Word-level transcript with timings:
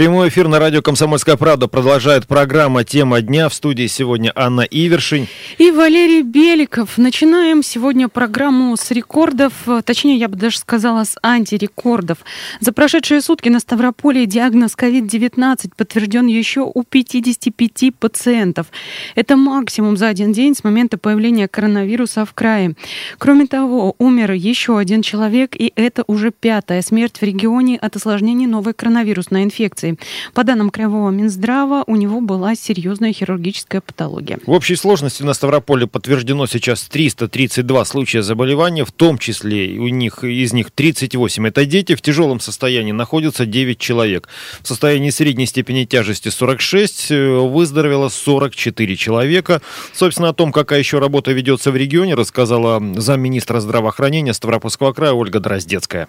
Прямой 0.00 0.30
эфир 0.30 0.48
на 0.48 0.58
радио 0.58 0.80
«Комсомольская 0.80 1.36
правда» 1.36 1.68
продолжает 1.68 2.26
программа 2.26 2.84
«Тема 2.84 3.20
дня». 3.20 3.50
В 3.50 3.54
студии 3.54 3.86
сегодня 3.86 4.32
Анна 4.34 4.62
Ивершин. 4.62 5.26
И 5.58 5.70
Валерий 5.70 6.22
Беликов. 6.22 6.96
Начинаем 6.96 7.62
сегодня 7.62 8.08
программу 8.08 8.74
с 8.78 8.90
рекордов, 8.92 9.52
точнее, 9.84 10.16
я 10.16 10.28
бы 10.28 10.38
даже 10.38 10.56
сказала, 10.56 11.04
с 11.04 11.18
антирекордов. 11.22 12.16
За 12.60 12.72
прошедшие 12.72 13.20
сутки 13.20 13.50
на 13.50 13.60
Ставрополе 13.60 14.24
диагноз 14.24 14.72
COVID-19 14.74 15.72
подтвержден 15.76 16.28
еще 16.28 16.62
у 16.62 16.82
55 16.82 17.94
пациентов. 17.94 18.68
Это 19.16 19.36
максимум 19.36 19.98
за 19.98 20.08
один 20.08 20.32
день 20.32 20.56
с 20.56 20.64
момента 20.64 20.96
появления 20.96 21.46
коронавируса 21.46 22.24
в 22.24 22.32
крае. 22.32 22.74
Кроме 23.18 23.46
того, 23.46 23.96
умер 23.98 24.32
еще 24.32 24.78
один 24.78 25.02
человек, 25.02 25.54
и 25.54 25.74
это 25.76 26.04
уже 26.06 26.30
пятая 26.30 26.80
смерть 26.80 27.18
в 27.20 27.22
регионе 27.22 27.76
от 27.76 27.96
осложнений 27.96 28.46
новой 28.46 28.72
коронавирусной 28.72 29.44
инфекции. 29.44 29.89
По 30.34 30.44
данным 30.44 30.70
Краевого 30.70 31.10
Минздрава, 31.10 31.84
у 31.86 31.96
него 31.96 32.20
была 32.20 32.54
серьезная 32.54 33.12
хирургическая 33.12 33.80
патология. 33.80 34.38
В 34.46 34.50
общей 34.50 34.76
сложности 34.76 35.22
на 35.22 35.34
Ставрополе 35.34 35.86
подтверждено 35.86 36.46
сейчас 36.46 36.82
332 36.82 37.84
случая 37.84 38.22
заболевания, 38.22 38.84
в 38.84 38.92
том 38.92 39.18
числе 39.18 39.78
у 39.78 39.88
них, 39.88 40.24
из 40.24 40.52
них 40.52 40.70
38 40.70 41.48
это 41.48 41.64
дети. 41.64 41.94
В 41.94 42.02
тяжелом 42.02 42.40
состоянии 42.40 42.92
находятся 42.92 43.46
9 43.46 43.78
человек. 43.78 44.28
В 44.62 44.68
состоянии 44.68 45.10
средней 45.10 45.46
степени 45.46 45.84
тяжести 45.84 46.28
46, 46.28 47.10
э, 47.10 47.38
выздоровело 47.38 48.08
44 48.08 48.96
человека. 48.96 49.62
Собственно, 49.92 50.30
о 50.30 50.32
том, 50.32 50.52
какая 50.52 50.78
еще 50.78 50.98
работа 50.98 51.32
ведется 51.32 51.70
в 51.70 51.76
регионе, 51.76 52.14
рассказала 52.14 52.82
замминистра 52.96 53.60
здравоохранения 53.60 54.34
Ставропольского 54.34 54.92
края 54.92 55.12
Ольга 55.12 55.40
Дроздецкая. 55.40 56.08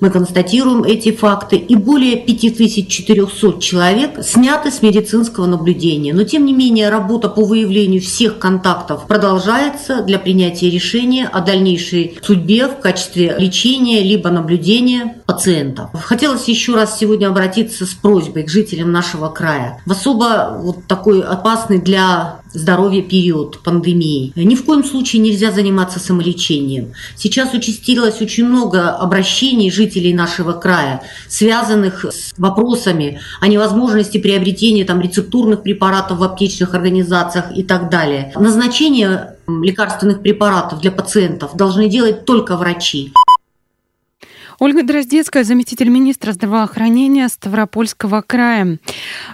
Мы 0.00 0.10
констатируем 0.10 0.84
эти 0.84 1.10
факты, 1.10 1.56
и 1.56 1.74
более 1.74 2.18
5400 2.18 3.60
человек 3.60 4.24
сняты 4.24 4.70
с 4.70 4.80
медицинского 4.80 5.46
наблюдения. 5.46 6.14
Но, 6.14 6.22
тем 6.22 6.44
не 6.44 6.52
менее, 6.52 6.88
работа 6.88 7.28
по 7.28 7.44
выявлению 7.44 8.00
всех 8.00 8.38
контактов 8.38 9.08
продолжается 9.08 10.04
для 10.04 10.20
принятия 10.20 10.70
решения 10.70 11.26
о 11.26 11.40
дальнейшей 11.40 12.16
судьбе 12.22 12.68
в 12.68 12.78
качестве 12.78 13.34
лечения 13.40 14.04
либо 14.04 14.30
наблюдения 14.30 15.16
пациентов. 15.26 15.90
Хотелось 15.94 16.46
еще 16.46 16.76
раз 16.76 16.96
сегодня 16.96 17.26
обратиться 17.26 17.84
с 17.84 17.90
просьбой 17.90 18.44
к 18.44 18.50
жителям 18.50 18.92
нашего 18.92 19.30
края. 19.30 19.80
В 19.84 19.90
особо 19.90 20.60
вот 20.62 20.86
такой 20.86 21.22
опасный 21.22 21.80
для 21.80 22.38
здоровья 22.52 23.02
период 23.02 23.60
пандемии. 23.60 24.32
Ни 24.34 24.54
в 24.54 24.64
коем 24.64 24.84
случае 24.84 25.22
нельзя 25.22 25.52
заниматься 25.52 26.00
самолечением. 26.00 26.92
Сейчас 27.16 27.54
участилось 27.54 28.20
очень 28.20 28.46
много 28.46 28.90
обращений 28.90 29.70
жителей 29.70 30.14
нашего 30.14 30.52
края, 30.52 31.02
связанных 31.28 32.04
с 32.04 32.32
вопросами 32.38 33.20
о 33.40 33.48
невозможности 33.48 34.18
приобретения 34.18 34.84
там, 34.84 35.00
рецептурных 35.00 35.62
препаратов 35.62 36.18
в 36.18 36.22
аптечных 36.22 36.74
организациях 36.74 37.46
и 37.54 37.62
так 37.62 37.90
далее. 37.90 38.32
Назначение 38.34 39.34
лекарственных 39.46 40.20
препаратов 40.22 40.80
для 40.80 40.90
пациентов 40.90 41.56
должны 41.56 41.88
делать 41.88 42.24
только 42.24 42.56
врачи. 42.56 43.12
Ольга 44.60 44.82
Дроздецкая, 44.82 45.44
заместитель 45.44 45.88
министра 45.88 46.32
здравоохранения 46.32 47.28
Ставропольского 47.28 48.22
края. 48.22 48.78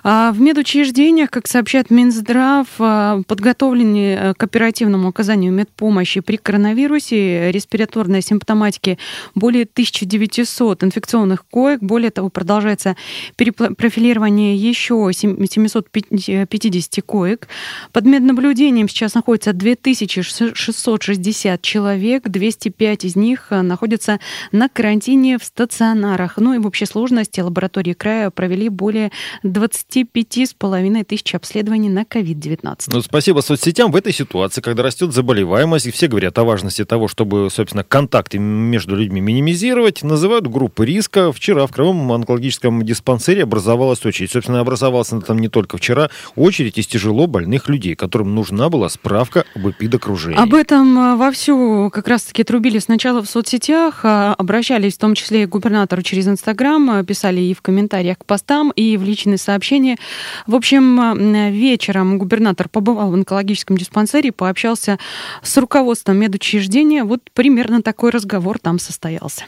А, 0.03 0.33
в 0.33 0.41
медучреждениях, 0.41 1.31
как 1.31 1.47
сообщает 1.47 1.91
Минздрав, 1.91 2.67
а, 2.79 3.23
подготовлены 3.27 4.15
э, 4.15 4.35
к 4.35 4.43
оперативному 4.43 5.09
оказанию 5.09 5.51
медпомощи 5.51 6.21
при 6.21 6.37
коронавирусе, 6.37 7.51
респираторной 7.53 8.21
симптоматике 8.21 8.99
более 9.35 9.63
1900 9.63 10.85
инфекционных 10.85 11.47
коек. 11.47 11.81
Более 11.81 12.11
того, 12.11 12.29
продолжается 12.29 12.95
перепрофилирование 13.37 14.57
еще 14.57 15.11
750 15.11 17.05
коек. 17.07 17.49
Под 17.93 18.05
меднаблюдением 18.05 18.91
сейчас 18.91 19.15
находится 19.15 19.55
2660 19.55 21.63
человек, 21.63 22.29
205 22.29 23.05
из 23.07 23.17
них 23.17 23.47
э, 23.49 23.63
находятся 23.63 24.21
на 24.53 24.69
карантине 24.69 25.14
карантине 25.15 25.39
в 25.39 25.45
стационарах. 25.45 26.35
Ну 26.37 26.55
и 26.55 26.59
в 26.59 26.67
общей 26.67 26.87
сложности 26.87 27.41
лаборатории 27.41 27.93
края 27.93 28.31
провели 28.31 28.69
более 28.69 29.11
25,5 29.45 31.05
тысяч 31.05 31.35
обследований 31.35 31.89
на 31.89 32.03
COVID-19. 32.03 32.89
Ну, 32.93 33.03
спасибо 33.03 33.41
соцсетям 33.41 33.93
в 33.93 33.97
этой 33.97 34.13
ситуации, 34.13 34.61
когда 34.61 34.83
растет 34.83 35.13
заболеваемость, 35.13 35.87
и 35.87 35.91
все 35.91 36.09
говорят 36.09 36.39
о 36.39 36.45
важности 36.45 36.85
того, 36.85 37.09
чтобы, 37.09 37.49
собственно, 37.51 37.85
контакты 37.85 38.39
между 38.39 38.97
людьми 38.97 39.21
минимизировать, 39.21 40.03
называют 40.03 40.47
группы 40.47 40.87
риска. 40.87 41.33
Вчера 41.33 41.67
в 41.67 41.73
Краевом 41.73 42.11
онкологическом 42.13 42.85
диспансере 42.85 43.45
образовалась 43.45 44.05
очередь. 44.05 44.33
Собственно, 44.33 44.61
образовалась 44.61 45.13
она 45.13 45.21
там 45.21 45.39
не 45.39 45.49
только 45.49 45.77
вчера, 45.77 46.11
очередь 46.37 46.79
из 46.79 46.87
тяжело 46.87 47.27
больных 47.27 47.69
людей, 47.69 47.95
которым 47.95 48.35
нужна 48.35 48.69
была 48.69 48.89
справка 48.89 49.45
об 49.55 49.69
эпидокружении. 49.69 50.39
Об 50.39 50.55
этом 50.55 50.99
э, 50.99 51.17
вовсю 51.17 51.91
как 51.91 52.09
раз-таки 52.09 52.45
трубили 52.45 52.79
сначала 52.79 53.23
в 53.23 53.27
соцсетях, 53.27 54.01
а 54.05 54.35
обращались 54.35 54.97
том 55.05 55.15
числе 55.15 55.43
и 55.43 55.47
губернатору 55.47 56.01
через 56.01 56.27
Инстаграм, 56.29 56.91
э, 56.91 57.05
писали 57.05 57.39
и 57.39 57.53
в 57.53 57.61
комментариях 57.61 58.17
к 58.17 58.25
постам, 58.25 58.71
и 58.71 58.97
в 58.97 59.03
личные 59.03 59.37
сообщения. 59.37 59.99
В 60.47 60.55
общем, 60.55 60.99
э, 60.99 61.51
вечером 61.51 62.17
губернатор 62.17 62.71
побывал 62.71 63.11
в 63.11 63.15
онкологическом 63.15 63.77
диспансере, 63.77 64.33
пообщался 64.33 64.99
с 65.43 65.59
руководством 65.59 66.17
медучреждения. 66.17 67.05
Вот 67.05 67.21
примерно 67.35 67.83
такой 67.83 68.13
разговор 68.13 68.59
там 68.59 68.79
состоялся. 68.79 69.45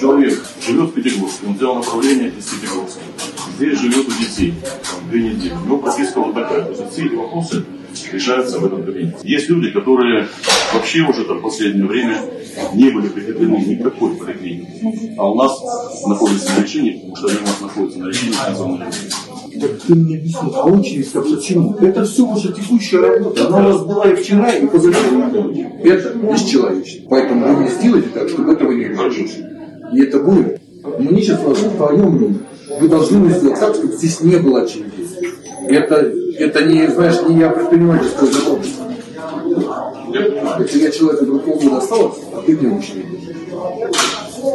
Человек 0.00 0.42
живет 0.66 0.90
в 0.90 0.94
Пятигорске, 0.94 1.46
он 1.46 1.54
взял 1.54 1.76
направление 1.76 2.32
из 2.36 2.46
Пятигорска. 2.46 3.00
Здесь 3.56 3.78
живет 3.78 4.08
у 4.08 4.10
детей 4.10 4.54
две 5.10 5.22
недели. 5.22 5.54
У 5.62 5.66
него 5.66 5.78
прописка 5.78 6.18
вот 6.18 6.34
такая. 6.34 6.64
То 6.64 6.70
есть 6.70 6.92
все 6.92 7.06
эти 7.06 7.14
вопросы 7.14 7.64
решаются 8.12 8.58
в 8.58 8.66
этом 8.66 8.84
кабинете. 8.84 9.16
Есть 9.22 9.48
люди, 9.48 9.70
которые 9.70 10.28
вообще 10.72 11.00
уже 11.02 11.24
там 11.24 11.38
в 11.38 11.42
последнее 11.42 11.86
время 11.86 12.20
не 12.74 12.90
были 12.90 13.08
прикреплены 13.08 13.56
никакой 13.64 14.12
поликлинике. 14.16 15.14
А 15.16 15.30
у 15.30 15.34
нас 15.34 15.60
находится 16.06 16.52
на 16.56 16.62
лечении, 16.62 16.92
потому 16.92 17.16
что 17.16 17.28
они 17.28 17.38
у 17.38 17.42
нас 17.42 17.60
находятся 17.60 17.98
на 17.98 18.06
лечении 18.06 18.32
в 18.32 19.60
Так 19.60 19.80
ты 19.86 19.94
мне 19.94 20.16
объясни, 20.18 20.50
а 20.54 20.64
очередь-то 20.64 21.22
почему? 21.22 21.74
Это 21.76 22.04
все 22.04 22.26
уже 22.26 22.52
текущая 22.52 23.00
работа. 23.00 23.46
Она 23.46 23.58
у 23.58 23.62
нас 23.62 23.84
была 23.84 24.10
и 24.10 24.14
вчера, 24.16 24.50
и 24.50 24.66
позавчера. 24.66 25.30
Это 25.82 26.14
бесчеловечно. 26.14 27.06
Поэтому 27.08 27.54
вы 27.54 27.64
не 27.64 27.70
сделайте 27.70 28.08
так, 28.08 28.28
чтобы 28.28 28.52
этого 28.52 28.72
не 28.72 28.86
произошло. 28.86 29.44
И 29.92 30.02
это 30.02 30.20
будет. 30.20 30.60
Мне 30.98 31.22
сейчас 31.22 31.42
важно 31.42 31.70
твое 31.70 32.04
мнение. 32.04 32.40
Вы 32.80 32.88
должны 32.88 33.30
сделать 33.30 33.58
так, 33.58 33.74
чтобы 33.74 33.94
здесь 33.94 34.20
не 34.20 34.36
было 34.36 34.62
очередей. 34.62 34.97
Это, 35.68 36.12
это 36.38 36.64
не, 36.64 36.86
знаешь, 36.86 37.16
не 37.28 37.40
я 37.40 37.50
предпринимательское 37.50 38.30
задумка. 38.30 38.66
Если 40.60 40.78
я 40.80 40.90
человека 40.90 41.26
другого 41.26 41.58
года 41.58 41.76
осталось, 41.78 42.16
а 42.32 42.42
ты 42.42 42.56
мне 42.56 42.78
учишь. 42.78 42.94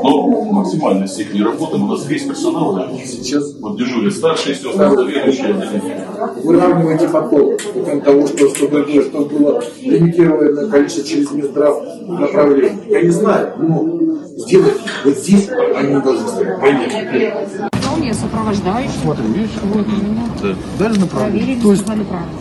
Но 0.03 0.28
максимальная 0.52 1.07
степень 1.07 1.44
работы 1.44 1.75
у 1.75 1.88
нас 1.88 2.06
весь 2.07 2.23
персонал 2.23 2.75
да, 2.75 2.90
сейчас 3.06 3.53
вот 3.59 3.78
дежурят 3.78 4.13
старшие 4.13 4.56
сестры, 4.56 4.73
заведующие. 4.73 5.56
Выравнивайте 6.44 7.09
поток 7.09 7.62
путем 7.62 8.02
того, 8.02 8.28
что 8.28 8.50
чтобы, 8.56 8.85
чтобы 9.03 9.25
было 9.25 9.63
лимитированное 9.81 10.68
количество 10.68 11.03
через 11.03 11.31
Минздрав 11.31 11.84
направлений. 12.07 12.79
Я 12.88 13.02
не 13.02 13.09
знаю, 13.09 13.53
но 13.59 14.00
сделать 14.38 14.78
вот 15.03 15.18
здесь 15.18 15.50
они 15.75 15.96
не 15.96 16.02
должны 16.02 16.28
стоять. 16.28 16.59
Поймите 16.59 17.69
я 18.08 18.14
сопровождающий. 18.14 18.91
Смотри, 19.02 19.25
видишь? 19.28 19.50
Вот 19.64 19.88
у 19.88 19.91
меня. 19.91 20.24
Да. 20.41 20.56
Дали 20.80 21.00
направление. 21.00 21.58
Проверили, 21.58 21.62
То 21.62 21.72
есть 21.72 21.86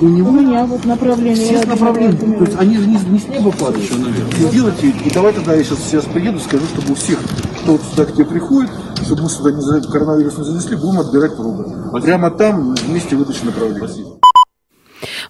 у 0.00 0.08
него 0.08 0.28
У 0.30 0.32
меня 0.32 0.64
вот 0.66 0.84
направление. 0.84 1.34
все 1.58 1.66
направления. 1.66 2.12
То 2.38 2.44
есть 2.44 2.58
они 2.58 2.76
же 2.78 2.86
не, 2.86 2.96
не 2.96 3.18
с 3.18 3.28
неба 3.28 3.50
падают. 3.52 3.90
Сделайте, 4.50 4.88
и 4.88 5.10
давай 5.10 5.32
тогда 5.32 5.54
я 5.54 5.62
сейчас, 5.64 5.78
сейчас 5.84 6.04
приеду, 6.04 6.38
скажу, 6.40 6.64
чтобы 6.66 6.92
у 6.92 6.94
всех, 6.94 7.18
кто 7.62 7.72
вот 7.72 7.82
сюда 7.90 8.04
к 8.04 8.12
тебе 8.12 8.24
приходит, 8.24 8.70
чтобы 9.04 9.22
мы 9.22 9.28
сюда 9.30 9.52
не, 9.52 9.60
за- 9.60 9.80
коронавирус 9.82 10.36
не 10.38 10.44
занесли, 10.44 10.76
будем 10.76 11.00
отбирать 11.00 11.36
пробы. 11.36 11.64
Прямо 12.02 12.30
там, 12.30 12.74
вместе 12.74 13.16
выдачи 13.16 13.44
направлений. 13.44 14.06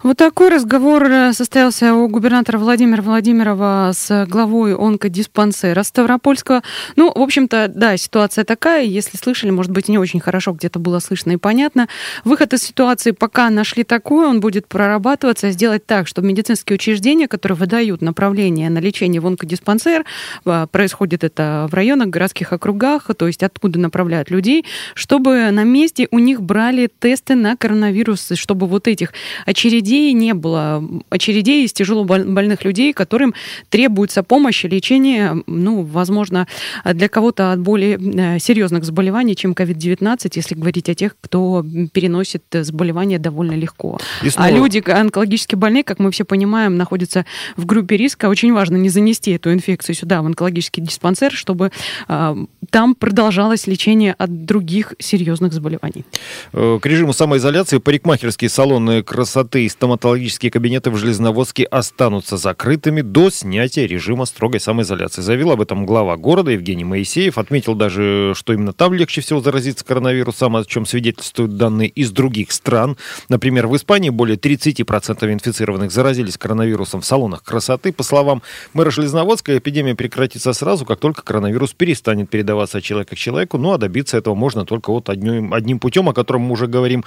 Вот 0.03 0.17
такой 0.17 0.49
разговор 0.49 1.05
э, 1.05 1.33
состоялся 1.33 1.95
у 1.95 2.09
губернатора 2.09 2.59
Владимира 2.59 3.01
Владимирова 3.03 3.93
с 3.95 4.27
главой 4.27 4.75
онкодиспансера 4.75 5.81
Ставропольского. 5.85 6.63
Ну, 6.97 7.13
в 7.15 7.21
общем-то, 7.21 7.69
да, 7.69 7.97
ситуация 7.97 8.45
такая. 8.45 8.83
Если 8.83 9.17
слышали, 9.17 9.51
может 9.51 9.71
быть, 9.71 9.89
не 9.89 9.99
очень 9.99 10.19
хорошо 10.19 10.55
где-то 10.55 10.81
было 10.81 10.99
слышно 10.99 11.31
и 11.31 11.37
понятно. 11.37 11.87
Выход 12.25 12.53
из 12.53 12.65
ситуации 12.65 13.13
пока 13.13 13.49
нашли 13.49 13.85
такой, 13.85 14.27
он 14.27 14.41
будет 14.41 14.67
прорабатываться, 14.67 15.53
сделать 15.53 15.87
так, 15.87 16.09
чтобы 16.09 16.27
медицинские 16.27 16.75
учреждения, 16.75 17.29
которые 17.29 17.57
выдают 17.57 18.03
направление 18.03 18.71
на 18.71 18.79
лечение 18.79 19.21
в 19.21 19.27
онкодиспансер, 19.29 20.05
э, 20.45 20.67
происходит 20.73 21.23
это 21.23 21.69
в 21.71 21.75
районах, 21.75 22.09
городских 22.09 22.53
округах, 22.53 23.09
то 23.17 23.29
есть 23.29 23.45
откуда 23.45 23.79
направляют 23.79 24.33
людей, 24.33 24.65
чтобы 24.95 25.53
на 25.53 25.63
месте 25.63 26.09
у 26.11 26.19
них 26.19 26.43
брали 26.43 26.91
тесты 26.99 27.37
на 27.37 27.57
коронавирус, 27.57 28.33
чтобы 28.35 28.67
вот 28.67 28.89
этих 28.89 29.13
очередей 29.47 29.92
очередей, 29.93 30.13
не 30.13 30.35
было 30.35 30.83
очередей 31.11 31.65
из 31.65 31.73
тяжело 31.73 32.05
больных 32.05 32.65
людей, 32.65 32.93
которым 32.93 33.35
требуется 33.69 34.23
помощь, 34.23 34.65
лечение, 34.65 35.43
ну, 35.47 35.83
возможно, 35.83 36.47
для 36.85 37.09
кого-то 37.09 37.53
от 37.53 37.61
более 37.61 37.99
э, 37.99 38.39
серьезных 38.39 38.85
заболеваний, 38.85 39.37
чем 39.37 39.53
COVID-19, 39.53 40.33
если 40.35 40.55
говорить 40.55 40.89
о 40.89 40.95
тех, 40.95 41.17
кто 41.21 41.65
переносит 41.93 42.43
заболевания 42.53 43.19
довольно 43.19 43.53
легко. 43.53 43.99
А 44.37 44.51
люди 44.51 44.83
онкологически 44.87 45.57
больные, 45.57 45.85
как 45.85 45.99
мы 45.99 46.11
все 46.11 46.25
понимаем, 46.25 46.77
находятся 46.77 47.25
в 47.57 47.67
группе 47.67 47.97
риска. 47.97 48.29
Очень 48.29 48.53
важно 48.53 48.77
не 48.77 48.89
занести 48.89 49.33
эту 49.33 49.53
инфекцию 49.53 49.95
сюда, 49.95 50.23
в 50.23 50.27
онкологический 50.27 50.83
диспансер, 50.83 51.33
чтобы 51.33 51.71
э, 52.09 52.37
там 52.71 52.95
продолжалось 52.95 53.67
лечение 53.67 54.15
от 54.19 54.45
других 54.45 54.95
серьезных 54.99 55.53
заболеваний. 55.53 56.05
Э, 56.53 56.79
к 56.81 56.87
режиму 56.87 57.13
самоизоляции 57.13 57.79
парикмахерские 57.79 58.49
салоны 58.49 59.03
красоты 59.03 59.65
и 59.65 59.69
стоматологические 59.83 60.53
кабинеты 60.53 60.93
в 60.93 60.97
Железноводске 60.97 61.65
останутся 61.65 62.37
закрытыми 62.37 63.01
до 63.01 63.31
снятия 63.31 63.85
режима 63.85 64.27
строгой 64.27 64.61
самоизоляции. 64.61 65.23
Заявил 65.23 65.51
об 65.51 65.61
этом 65.61 65.87
глава 65.87 66.17
города 66.17 66.53
Евгений 66.53 66.85
Моисеев. 66.85 67.37
Отметил 67.37 67.75
даже, 67.75 68.33
что 68.37 68.53
именно 68.53 68.73
там 68.73 68.95
легче 68.95 69.23
всего 69.23 69.41
заразиться 69.41 69.85
коронавирусом, 69.85 70.55
о 70.55 70.65
чем 70.65 70.87
свидетельствуют 70.87 71.57
данные 71.57 71.89
из 71.89 72.13
других 72.13 72.53
стран. 72.53 72.97
Например, 73.29 73.67
в 73.67 73.75
Испании 73.75 74.11
более 74.11 74.37
30% 74.37 75.33
инфицированных 75.33 75.91
заразились 75.91 76.39
коронавирусом 76.39 77.01
в 77.01 77.05
салонах 77.05 77.43
красоты. 77.43 77.93
По 77.93 78.05
словам 78.05 78.41
мэра 78.75 78.93
Железноводска, 78.93 79.59
эпидемия 79.59 79.97
прекратится 79.97 80.53
сразу, 80.53 80.85
как 80.85 81.01
только 81.01 81.23
коронавирус 81.23 81.73
перестанет 81.73 82.31
передаваться 82.31 82.79
от 82.79 82.85
человека 82.85 83.17
к 83.17 83.19
человеку. 83.19 83.59
Ну 83.59 83.73
а 83.73 83.79
добиться 83.79 84.17
этого 84.17 84.37
можно 84.37 84.65
только 84.65 84.93
вот 84.93 85.09
одним, 85.09 85.53
одним 85.53 85.81
путем, 85.81 86.09
о 86.09 86.13
котором 86.13 86.43
мы 86.43 86.53
уже 86.53 86.69
говорим 86.69 87.05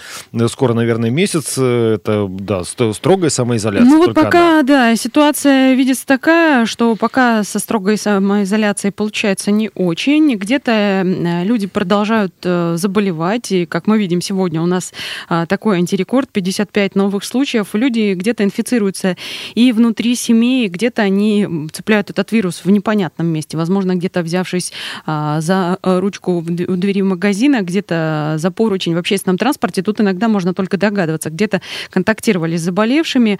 скоро, 0.47 0.73
наверное, 0.73 1.09
месяц. 1.09 1.55
Э, 1.57 1.93
это, 1.93 2.27
да, 2.27 2.64
строгая 2.65 3.29
самоизоляция. 3.29 3.89
Ну 3.89 3.97
вот 3.97 4.13
пока, 4.13 4.59
она. 4.59 4.63
да, 4.63 4.95
ситуация 4.95 5.73
видится 5.73 6.05
такая, 6.05 6.65
что 6.65 6.95
пока 6.95 7.43
со 7.43 7.59
строгой 7.59 7.97
самоизоляцией 7.97 8.91
получается 8.91 9.51
не 9.51 9.71
очень. 9.75 10.35
Где-то 10.35 10.71
э, 10.71 11.43
люди 11.43 11.67
продолжают 11.67 12.33
заболевать. 12.41 13.51
И, 13.51 13.65
как 13.65 13.87
мы 13.87 13.97
видим 13.97 14.21
сегодня, 14.21 14.61
у 14.61 14.65
нас 14.65 14.93
а, 15.29 15.45
такой 15.45 15.77
антирекорд, 15.77 16.29
55 16.29 16.95
новых 16.95 17.23
случаев. 17.23 17.69
Люди 17.73 18.13
где-то 18.13 18.43
инфицируются 18.43 19.17
и 19.53 19.71
внутри 19.71 20.15
семьи, 20.15 20.67
где-то 20.67 21.01
они 21.01 21.47
цепляют 21.71 22.09
этот 22.09 22.31
вирус 22.31 22.61
в 22.63 22.69
непонятном 22.69 23.27
месте. 23.27 23.57
Возможно, 23.57 23.95
где-то 23.95 24.21
взявшись 24.21 24.71
а, 25.05 25.41
за 25.41 25.77
ручку 25.81 26.39
в 26.39 26.45
двери 26.45 27.01
магазина, 27.01 27.61
где-то 27.61 28.35
за 28.37 28.51
поручень 28.51 28.95
в 28.95 28.97
общественном 28.97 29.37
транспорте. 29.37 29.81
Тут 29.81 30.01
иногда 30.01 30.27
можно 30.27 30.53
только 30.53 30.77
догадываться. 30.77 31.29
Где-то 31.29 31.61
контактировали 31.89 32.54
с 32.57 32.61
заболевшими. 32.61 33.39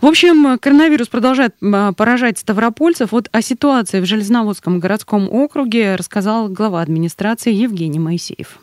В 0.00 0.06
общем, 0.06 0.58
коронавирус 0.58 1.08
продолжает 1.08 1.54
поражать 1.96 2.38
ставропольцев. 2.38 3.12
Вот 3.12 3.28
о 3.32 3.42
ситуации 3.42 4.00
в 4.00 4.06
Железноводском 4.06 4.80
городском 4.80 5.28
округе 5.28 5.96
рассказал 5.96 6.48
глава 6.48 6.80
администрации 6.80 7.52
Евгений 7.52 7.98
Моисеев. 7.98 8.58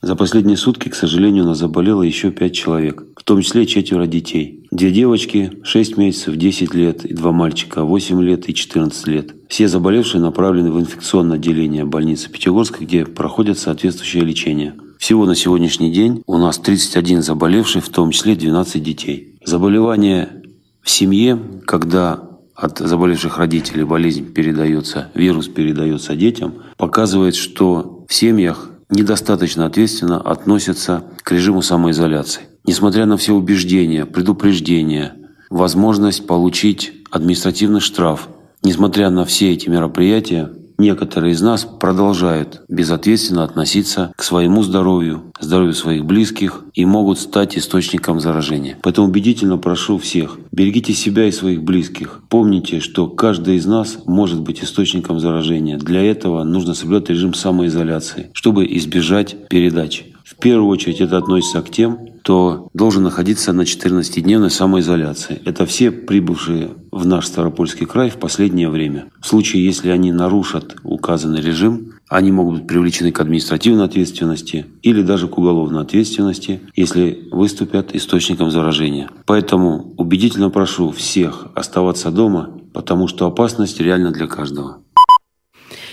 За 0.00 0.14
последние 0.14 0.56
сутки, 0.56 0.88
к 0.88 0.94
сожалению, 0.94 1.44
нас 1.44 1.58
заболело 1.58 2.02
еще 2.02 2.30
пять 2.30 2.54
человек, 2.54 3.02
в 3.16 3.24
том 3.24 3.42
числе 3.42 3.66
четверо 3.66 4.06
детей. 4.06 4.64
Две 4.70 4.92
девочки, 4.92 5.50
6 5.64 5.96
месяцев, 5.96 6.36
10 6.36 6.72
лет, 6.72 7.04
и 7.04 7.14
два 7.14 7.32
мальчика, 7.32 7.82
8 7.82 8.22
лет 8.22 8.48
и 8.48 8.54
14 8.54 9.08
лет. 9.08 9.34
Все 9.48 9.66
заболевшие 9.66 10.20
направлены 10.20 10.70
в 10.70 10.78
инфекционное 10.78 11.36
отделение 11.36 11.84
больницы 11.84 12.30
Пятигорска, 12.30 12.84
где 12.84 13.06
проходят 13.06 13.58
соответствующее 13.58 14.22
лечение. 14.22 14.74
Всего 14.98 15.26
на 15.26 15.36
сегодняшний 15.36 15.92
день 15.92 16.24
у 16.26 16.38
нас 16.38 16.58
31 16.58 17.22
заболевший, 17.22 17.80
в 17.80 17.88
том 17.88 18.10
числе 18.10 18.34
12 18.34 18.82
детей. 18.82 19.38
Заболевание 19.44 20.42
в 20.82 20.90
семье, 20.90 21.38
когда 21.66 22.28
от 22.56 22.78
заболевших 22.78 23.38
родителей 23.38 23.84
болезнь 23.84 24.32
передается, 24.32 25.10
вирус 25.14 25.46
передается 25.46 26.16
детям, 26.16 26.54
показывает, 26.76 27.36
что 27.36 28.04
в 28.08 28.12
семьях 28.12 28.70
недостаточно 28.90 29.66
ответственно 29.66 30.20
относятся 30.20 31.04
к 31.22 31.30
режиму 31.30 31.62
самоизоляции. 31.62 32.42
Несмотря 32.64 33.06
на 33.06 33.16
все 33.16 33.34
убеждения, 33.34 34.04
предупреждения, 34.04 35.14
возможность 35.48 36.26
получить 36.26 36.92
административный 37.12 37.80
штраф, 37.80 38.28
несмотря 38.64 39.10
на 39.10 39.24
все 39.24 39.52
эти 39.52 39.68
мероприятия, 39.68 40.50
некоторые 40.78 41.32
из 41.32 41.42
нас 41.42 41.64
продолжают 41.64 42.62
безответственно 42.68 43.44
относиться 43.44 44.12
к 44.16 44.22
своему 44.22 44.62
здоровью, 44.62 45.32
здоровью 45.40 45.74
своих 45.74 46.04
близких 46.04 46.64
и 46.74 46.84
могут 46.86 47.18
стать 47.18 47.58
источником 47.58 48.20
заражения. 48.20 48.78
Поэтому 48.82 49.08
убедительно 49.08 49.58
прошу 49.58 49.98
всех, 49.98 50.38
берегите 50.52 50.94
себя 50.94 51.26
и 51.26 51.32
своих 51.32 51.62
близких. 51.62 52.22
Помните, 52.28 52.80
что 52.80 53.08
каждый 53.08 53.56
из 53.56 53.66
нас 53.66 53.98
может 54.06 54.40
быть 54.40 54.62
источником 54.62 55.20
заражения. 55.20 55.76
Для 55.76 56.02
этого 56.02 56.44
нужно 56.44 56.74
соблюдать 56.74 57.10
режим 57.10 57.34
самоизоляции, 57.34 58.30
чтобы 58.32 58.66
избежать 58.66 59.48
передачи. 59.48 60.14
В 60.24 60.36
первую 60.36 60.68
очередь 60.68 61.00
это 61.00 61.16
относится 61.16 61.62
к 61.62 61.70
тем, 61.70 62.07
кто 62.28 62.68
должен 62.74 63.04
находиться 63.04 63.54
на 63.54 63.62
14-дневной 63.62 64.50
самоизоляции. 64.50 65.40
Это 65.46 65.64
все 65.64 65.90
прибывшие 65.90 66.72
в 66.92 67.06
наш 67.06 67.26
Ставропольский 67.26 67.86
край 67.86 68.10
в 68.10 68.18
последнее 68.18 68.68
время. 68.68 69.06
В 69.18 69.26
случае, 69.26 69.64
если 69.64 69.88
они 69.88 70.12
нарушат 70.12 70.76
указанный 70.82 71.40
режим, 71.40 71.94
они 72.06 72.30
могут 72.30 72.56
быть 72.58 72.66
привлечены 72.66 73.12
к 73.12 73.20
административной 73.20 73.86
ответственности 73.86 74.66
или 74.82 75.00
даже 75.00 75.26
к 75.26 75.38
уголовной 75.38 75.80
ответственности, 75.80 76.60
если 76.76 77.28
выступят 77.32 77.94
источником 77.94 78.50
заражения. 78.50 79.08
Поэтому 79.24 79.94
убедительно 79.96 80.50
прошу 80.50 80.90
всех 80.90 81.46
оставаться 81.54 82.10
дома, 82.10 82.50
потому 82.74 83.08
что 83.08 83.26
опасность 83.26 83.80
реальна 83.80 84.10
для 84.10 84.26
каждого. 84.26 84.82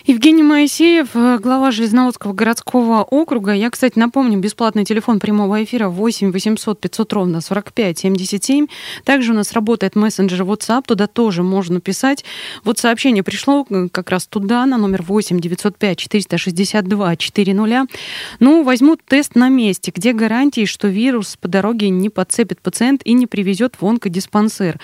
Евгений 0.07 0.43
Моисеев, 0.43 1.15
э, 1.15 1.39
глава 1.39 1.71
Железноводского 1.71 2.31
городского 2.31 3.01
округа. 3.01 3.53
Я, 3.53 3.71
кстати, 3.71 3.97
напомню, 3.97 4.37
бесплатный 4.37 4.85
телефон 4.85 5.19
прямого 5.19 5.63
эфира 5.63 5.89
8 5.89 6.31
800 6.31 6.79
500 6.79 7.13
ровно 7.13 7.41
45 7.41 7.97
77. 7.97 8.67
Также 9.03 9.31
у 9.31 9.35
нас 9.35 9.53
работает 9.53 9.95
мессенджер 9.95 10.43
WhatsApp, 10.43 10.83
туда 10.85 11.07
тоже 11.07 11.41
можно 11.41 11.81
писать. 11.81 12.23
Вот 12.63 12.77
сообщение 12.77 13.23
пришло 13.23 13.65
э, 13.67 13.87
как 13.91 14.11
раз 14.11 14.27
туда, 14.27 14.67
на 14.67 14.77
номер 14.77 15.01
8 15.01 15.39
905 15.39 15.97
462 15.97 17.15
400. 17.15 17.87
Ну, 18.39 18.63
возьмут 18.63 19.01
тест 19.07 19.33
на 19.33 19.49
месте. 19.49 19.91
Где 19.95 20.13
гарантии, 20.13 20.65
что 20.65 20.87
вирус 20.87 21.35
по 21.35 21.47
дороге 21.47 21.89
не 21.89 22.11
подцепит 22.11 22.61
пациент 22.61 23.01
и 23.05 23.13
не 23.13 23.25
привезет 23.25 23.77
в 23.81 23.85
онкодиспансер? 23.87 24.79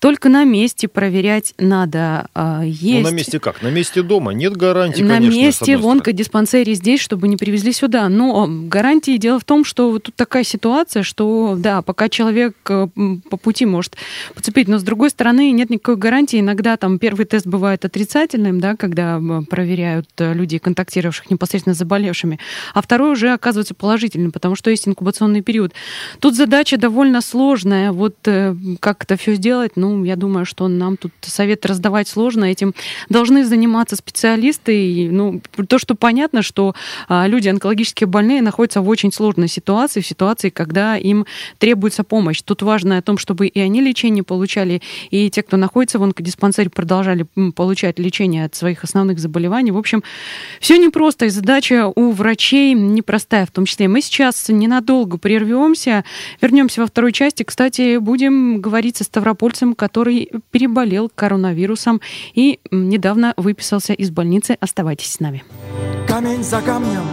Только 0.00 0.28
на 0.28 0.42
месте 0.42 0.88
проверять 0.88 1.54
надо. 1.56 2.26
Есть... 2.64 3.04
Ну, 3.04 3.10
на 3.10 3.14
месте 3.14 3.38
как? 3.38 3.62
На 3.62 3.70
месте 3.70 4.02
дома? 4.02 4.32
Нет 4.32 4.55
гарантий, 4.56 5.02
На 5.02 5.14
конечно, 5.14 5.38
месте 5.38 5.76
в 5.76 5.86
онкодиспансере 5.86 6.74
здесь, 6.74 7.00
чтобы 7.00 7.28
не 7.28 7.36
привезли 7.36 7.72
сюда. 7.72 8.08
Но 8.08 8.46
гарантии 8.48 9.16
дело 9.16 9.38
в 9.38 9.44
том, 9.44 9.64
что 9.64 9.98
тут 9.98 10.14
такая 10.14 10.44
ситуация, 10.44 11.02
что 11.02 11.54
да, 11.56 11.82
пока 11.82 12.08
человек 12.08 12.56
э, 12.68 12.88
по 13.30 13.36
пути 13.36 13.66
может 13.66 13.96
подцепить, 14.34 14.68
но 14.68 14.78
с 14.78 14.82
другой 14.82 15.10
стороны 15.10 15.50
нет 15.52 15.70
никакой 15.70 15.96
гарантии. 15.96 16.40
Иногда 16.40 16.76
там 16.76 16.98
первый 16.98 17.26
тест 17.26 17.46
бывает 17.46 17.84
отрицательным, 17.84 18.60
да, 18.60 18.76
когда 18.76 19.20
проверяют 19.48 20.08
э, 20.18 20.34
людей, 20.34 20.58
контактировавших 20.58 21.30
непосредственно 21.30 21.74
с 21.74 21.78
заболевшими, 21.78 22.38
а 22.74 22.82
второй 22.82 23.12
уже 23.12 23.32
оказывается 23.32 23.74
положительным, 23.74 24.32
потому 24.32 24.56
что 24.56 24.70
есть 24.70 24.88
инкубационный 24.88 25.42
период. 25.42 25.72
Тут 26.20 26.34
задача 26.34 26.76
довольно 26.76 27.20
сложная. 27.20 27.92
Вот 27.92 28.16
э, 28.26 28.54
как 28.80 29.04
это 29.04 29.16
все 29.16 29.34
сделать, 29.34 29.72
ну, 29.76 30.04
я 30.04 30.16
думаю, 30.16 30.46
что 30.46 30.66
нам 30.68 30.96
тут 30.96 31.12
совет 31.20 31.66
раздавать 31.66 32.08
сложно. 32.08 32.44
Этим 32.44 32.74
должны 33.08 33.44
заниматься 33.44 33.96
специалисты 33.96 34.45
специалисты. 34.52 34.90
И, 34.90 35.08
ну, 35.08 35.40
то, 35.68 35.78
что 35.78 35.94
понятно, 35.94 36.42
что 36.42 36.74
а, 37.08 37.26
люди 37.26 37.48
онкологически 37.48 38.04
больные 38.04 38.42
находятся 38.42 38.80
в 38.80 38.88
очень 38.88 39.12
сложной 39.12 39.48
ситуации, 39.48 40.00
в 40.00 40.06
ситуации, 40.06 40.50
когда 40.50 40.96
им 40.96 41.26
требуется 41.58 42.04
помощь. 42.04 42.42
Тут 42.42 42.62
важно 42.62 42.98
о 42.98 43.02
том, 43.02 43.18
чтобы 43.18 43.46
и 43.46 43.60
они 43.60 43.80
лечение 43.80 44.22
получали, 44.24 44.82
и 45.10 45.30
те, 45.30 45.42
кто 45.42 45.56
находится 45.56 45.98
в 45.98 46.02
онкодиспансере, 46.02 46.70
продолжали 46.70 47.26
получать 47.54 47.98
лечение 47.98 48.44
от 48.44 48.54
своих 48.54 48.84
основных 48.84 49.18
заболеваний. 49.18 49.70
В 49.70 49.78
общем, 49.78 50.02
все 50.60 50.78
непросто, 50.78 51.26
и 51.26 51.28
задача 51.28 51.92
у 51.94 52.10
врачей 52.12 52.74
непростая 52.74 53.46
в 53.46 53.50
том 53.50 53.64
числе. 53.64 53.88
Мы 53.88 54.00
сейчас 54.00 54.48
ненадолго 54.48 55.18
прервемся, 55.18 56.04
вернемся 56.40 56.80
во 56.80 56.86
второй 56.86 57.12
части. 57.12 57.42
Кстати, 57.42 57.98
будем 57.98 58.60
говорить 58.60 58.96
со 58.96 59.04
Ставропольцем, 59.04 59.74
который 59.74 60.30
переболел 60.50 61.10
коронавирусом 61.14 62.00
и 62.34 62.58
недавно 62.70 63.34
выписался 63.36 63.92
из 63.92 64.10
больницы 64.10 64.35
больницы. 64.36 64.56
Оставайтесь 64.60 65.12
с 65.12 65.20
нами. 65.20 65.44
Камень 66.06 66.44
за 66.44 66.60
камнем 66.60 67.04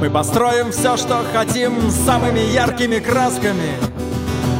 мы 0.00 0.10
построим 0.10 0.72
все, 0.72 0.96
что 0.96 1.24
хотим 1.32 1.90
самыми 1.90 2.40
яркими 2.52 2.98
красками. 2.98 3.72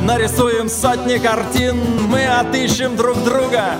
Нарисуем 0.04 0.68
сотни 0.68 1.18
картин, 1.18 1.76
мы 2.08 2.24
отыщем 2.24 2.96
друг 2.96 3.22
друга 3.22 3.76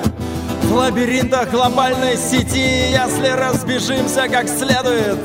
в 0.64 0.72
лабиринтах 0.74 1.50
глобальной 1.50 2.16
сети. 2.16 2.90
Если 2.90 3.28
разбежимся 3.28 4.28
как 4.28 4.48
следует, 4.48 5.18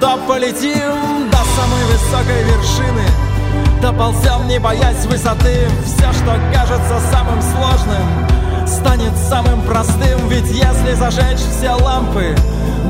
то 0.00 0.18
полетим 0.26 1.28
до 1.30 1.38
самой 1.56 1.84
высокой 1.92 2.44
вершины. 2.44 3.04
Доползем, 3.82 4.48
не 4.48 4.58
боясь 4.58 5.06
высоты 5.06 5.68
Все, 5.84 6.12
что 6.12 6.36
кажется 6.52 7.00
самым 7.12 7.40
сложным 7.40 8.37
Станет 8.80 9.12
самым 9.28 9.62
простым 9.62 10.28
Ведь 10.28 10.50
если 10.50 10.94
зажечь 10.94 11.38
все 11.38 11.72
лампы 11.72 12.34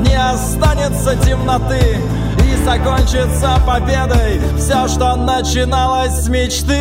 Не 0.05 0.15
останется 0.15 1.15
темноты 1.17 1.99
И 2.43 2.65
закончится 2.65 3.59
победой 3.65 4.41
Все, 4.57 4.87
что 4.87 5.15
начиналось 5.15 6.13
с 6.13 6.27
мечты. 6.29 6.79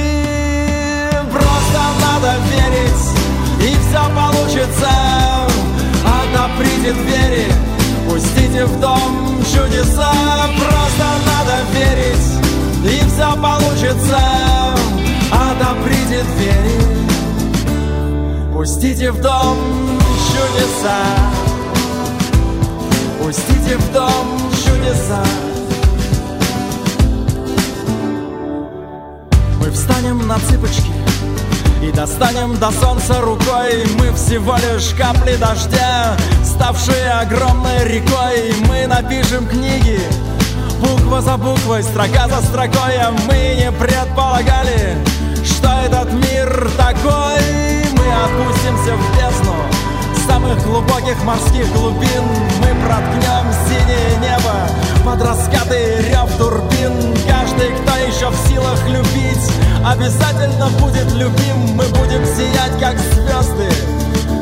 Просто 1.31 1.81
надо 2.01 2.35
верить 2.51 3.63
И 3.63 3.77
все 3.89 4.03
получится. 4.15 4.91
Отоприте 6.05 6.93
двери 6.93 7.53
Пустите 8.09 8.65
в 8.65 8.81
дом 8.81 9.43
чудеса. 9.45 10.13
Просто 10.57 11.07
надо 11.27 11.63
верить 11.73 12.49
и 12.85 13.01
все 13.09 13.35
получится. 13.43 14.19
Отоприте 15.33 16.23
двери 16.37 17.08
Пустите 18.59 19.13
в 19.13 19.21
дом 19.21 19.57
чудеса. 20.33 20.97
Пустите 23.23 23.77
в 23.77 23.93
дом 23.93 24.51
чудеса. 24.51 25.23
Мы 29.61 29.71
встанем 29.71 30.27
на 30.27 30.41
цыпочки 30.41 30.91
и 31.85 31.93
достанем 31.93 32.57
до 32.57 32.73
солнца 32.73 33.21
рукой. 33.21 33.85
Мы 33.97 34.13
всего 34.17 34.57
лишь 34.57 34.93
капли 34.99 35.37
дождя 35.37 36.17
Ставшие 36.45 37.11
огромной 37.13 37.85
рекой. 37.85 38.57
Мы 38.69 38.89
напишем 38.89 39.47
книги 39.47 40.01
Буква 40.81 41.23
за 41.23 41.37
буквой, 41.37 41.85
строка 41.85 42.27
за 42.27 42.43
строкой. 42.45 42.97
А 42.97 43.13
мы 43.29 43.55
не 43.55 43.71
предполагали, 43.71 44.97
что 45.45 45.69
этот 45.87 46.13
мир 46.13 46.48
глубоких 50.79 51.23
морских 51.25 51.67
глубин. 51.73 52.23
Мы 52.61 52.69
проткнем 52.87 53.53
синее 53.67 54.17
небо 54.21 54.69
под 55.05 55.21
раскаты 55.23 55.97
рев 56.09 56.31
турбин. 56.39 57.15
Каждый, 57.29 57.71
кто 57.79 57.97
еще 57.97 58.31
в 58.31 58.49
силах 58.49 58.81
любить, 58.89 59.51
обязательно 59.85 60.69
будет 60.79 61.11
любим. 61.15 61.75
Мы 61.75 61.85
будем 61.89 62.25
сиять, 62.25 62.79
как 62.79 62.97
звезды, 62.99 63.69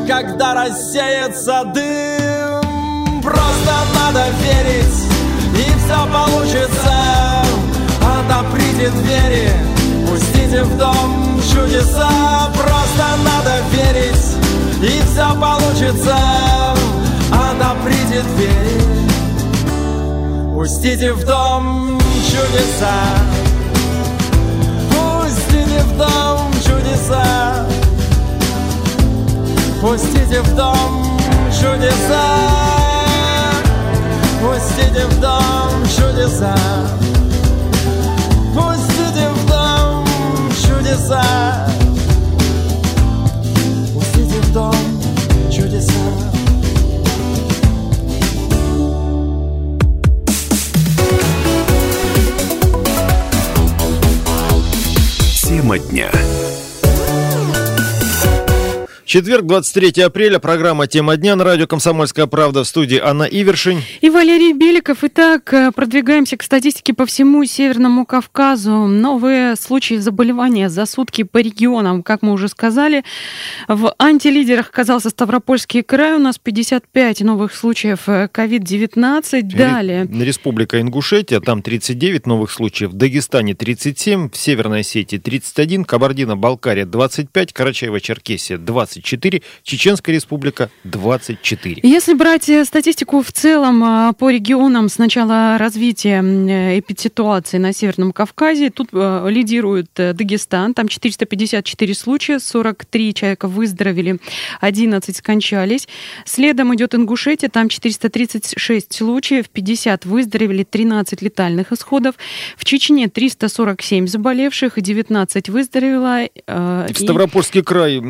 когда 0.06 0.54
рассеется 0.54 1.64
дым. 1.72 3.22
Просто 3.22 3.74
надо 3.94 4.26
верить 4.42 5.04
и 5.54 5.64
все 5.78 6.06
получится. 6.12 6.92
Отоприте 8.02 8.90
двери, 8.90 9.50
пустите 10.06 10.62
в 10.64 10.76
дом 10.76 11.40
чудеса. 11.50 12.50
Просто 12.54 13.04
надо 13.24 13.62
верить, 13.72 14.45
и 14.82 15.00
все 15.12 15.34
получится 15.40 16.16
Отоприте 17.32 18.22
двери, 18.22 18.80
пустите 20.54 21.12
в 21.12 21.24
дом 21.24 21.98
чудеса. 22.24 22.94
Пустите 24.90 25.82
в 25.82 25.96
дом 25.98 26.52
чудеса. 26.64 27.66
Пустите 29.80 30.40
в 30.40 30.54
дом 30.54 31.18
чудеса. 31.50 32.24
Пустите 34.40 35.06
в 35.06 35.20
дом 35.20 35.82
чудеса. 35.96 36.54
Пустите 38.54 39.28
в 39.30 39.46
дом 39.46 40.04
чудеса 40.62 41.75
чудеса 45.50 46.25
Четверг, 59.06 59.46
23 59.46 60.02
апреля, 60.02 60.40
программа 60.40 60.88
«Тема 60.88 61.16
дня» 61.16 61.36
на 61.36 61.44
радио 61.44 61.68
«Комсомольская 61.68 62.26
правда» 62.26 62.64
в 62.64 62.66
студии 62.66 62.98
Анна 62.98 63.22
Ивершин. 63.22 63.80
И 64.00 64.10
Валерий 64.10 64.52
Беликов. 64.52 65.04
Итак, 65.04 65.54
э, 65.54 65.70
продвигаемся 65.70 66.36
к 66.36 66.42
статистике 66.42 66.92
по 66.92 67.06
всему 67.06 67.44
Северному 67.44 68.04
Кавказу. 68.04 68.88
Новые 68.88 69.54
случаи 69.54 69.94
заболевания 69.94 70.68
за 70.68 70.86
сутки 70.86 71.22
по 71.22 71.38
регионам, 71.38 72.02
как 72.02 72.22
мы 72.22 72.32
уже 72.32 72.48
сказали. 72.48 73.04
В 73.68 73.94
антилидерах 73.96 74.70
оказался 74.70 75.10
Ставропольский 75.10 75.84
край. 75.84 76.14
У 76.14 76.18
нас 76.18 76.38
55 76.38 77.20
новых 77.20 77.54
случаев 77.54 78.08
COVID-19. 78.08 79.42
Далее. 79.56 80.08
Республика 80.10 80.80
Ингушетия, 80.80 81.38
там 81.38 81.62
39 81.62 82.26
новых 82.26 82.50
случаев. 82.50 82.90
В 82.90 82.94
Дагестане 82.94 83.54
37, 83.54 84.30
в 84.30 84.36
Северной 84.36 84.80
Осетии 84.80 85.18
31, 85.18 85.84
Кабардино-Балкария 85.84 86.86
25, 86.86 87.52
Карачаево-Черкесия 87.52 88.58
20. 88.58 88.96
24, 89.06 89.42
Чеченская 89.62 90.14
республика 90.14 90.70
24. 90.84 91.80
Если 91.82 92.14
брать 92.14 92.48
э, 92.48 92.64
статистику 92.64 93.22
в 93.22 93.30
целом 93.32 93.82
э, 93.84 94.12
по 94.14 94.30
регионам 94.30 94.88
с 94.88 94.98
начала 94.98 95.58
развития 95.58 96.22
э, 96.22 96.78
эпидситуации 96.80 97.58
на 97.58 97.72
Северном 97.72 98.12
Кавказе, 98.12 98.70
тут 98.70 98.88
лидирует 98.92 99.90
Дагестан, 99.94 100.74
там 100.74 100.88
454 100.88 101.94
случая, 101.94 102.40
43 102.40 103.14
человека 103.14 103.48
выздоровели, 103.48 104.18
11 104.60 105.16
скончались. 105.16 105.88
Следом 106.24 106.74
идет 106.74 106.94
Ингушетия, 106.94 107.48
там 107.48 107.68
436 107.68 108.92
случаев, 108.92 109.48
50 109.50 110.04
выздоровели, 110.04 110.64
13 110.64 111.22
летальных 111.22 111.72
исходов. 111.72 112.16
В 112.56 112.64
Чечне 112.64 113.08
347 113.08 114.06
заболевших, 114.08 114.80
19 114.80 115.48
выздоровело. 115.48 116.28
В 116.46 116.94
Ставропольский 116.94 117.62
край 117.62 118.00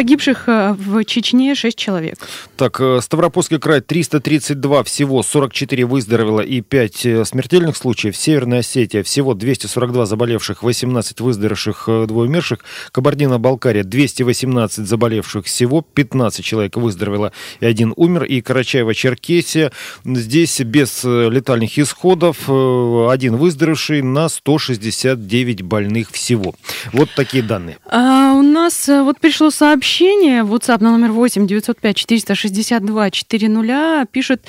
Погибших 0.00 0.44
э, 0.46 0.74
в 0.78 1.04
Чечне 1.04 1.54
6 1.54 1.76
человек. 1.76 2.16
Так, 2.56 2.80
э, 2.80 3.00
Ставропольский 3.02 3.58
край 3.58 3.82
332 3.82 4.82
всего, 4.84 5.22
44 5.22 5.84
выздоровело 5.84 6.40
и 6.40 6.62
5 6.62 7.04
э, 7.04 7.24
смертельных 7.26 7.76
случаев. 7.76 8.16
Северная 8.16 8.60
Осетия 8.60 9.02
всего 9.02 9.34
242 9.34 10.06
заболевших, 10.06 10.62
18 10.62 11.20
выздоровевших, 11.20 11.84
двое 12.06 12.30
умерших. 12.30 12.60
Кабардино-Балкария 12.92 13.84
218 13.84 14.88
заболевших 14.88 15.44
всего, 15.44 15.82
15 15.82 16.42
человек 16.42 16.78
выздоровело 16.78 17.32
и 17.60 17.66
один 17.66 17.92
умер. 17.94 18.24
И 18.24 18.40
Карачаево-Черкесия 18.40 19.70
здесь 20.06 20.60
без 20.60 21.04
летальных 21.04 21.78
исходов, 21.78 22.48
один 22.48 23.36
выздоровевший 23.36 24.00
на 24.00 24.30
169 24.30 25.60
больных 25.60 26.10
всего. 26.10 26.54
Вот 26.94 27.10
такие 27.14 27.42
данные. 27.42 27.76
А 27.84 28.32
у 28.32 28.40
нас 28.40 28.88
вот 28.88 29.20
пришло 29.20 29.50
сообщение 29.50 29.89
сообщение 29.90 30.44
в 30.44 30.54
WhatsApp 30.54 30.84
на 30.84 30.92
номер 30.92 31.10
8 31.10 31.48
905 31.48 31.96
462 31.96 33.10
400 33.10 34.06
пишет 34.12 34.44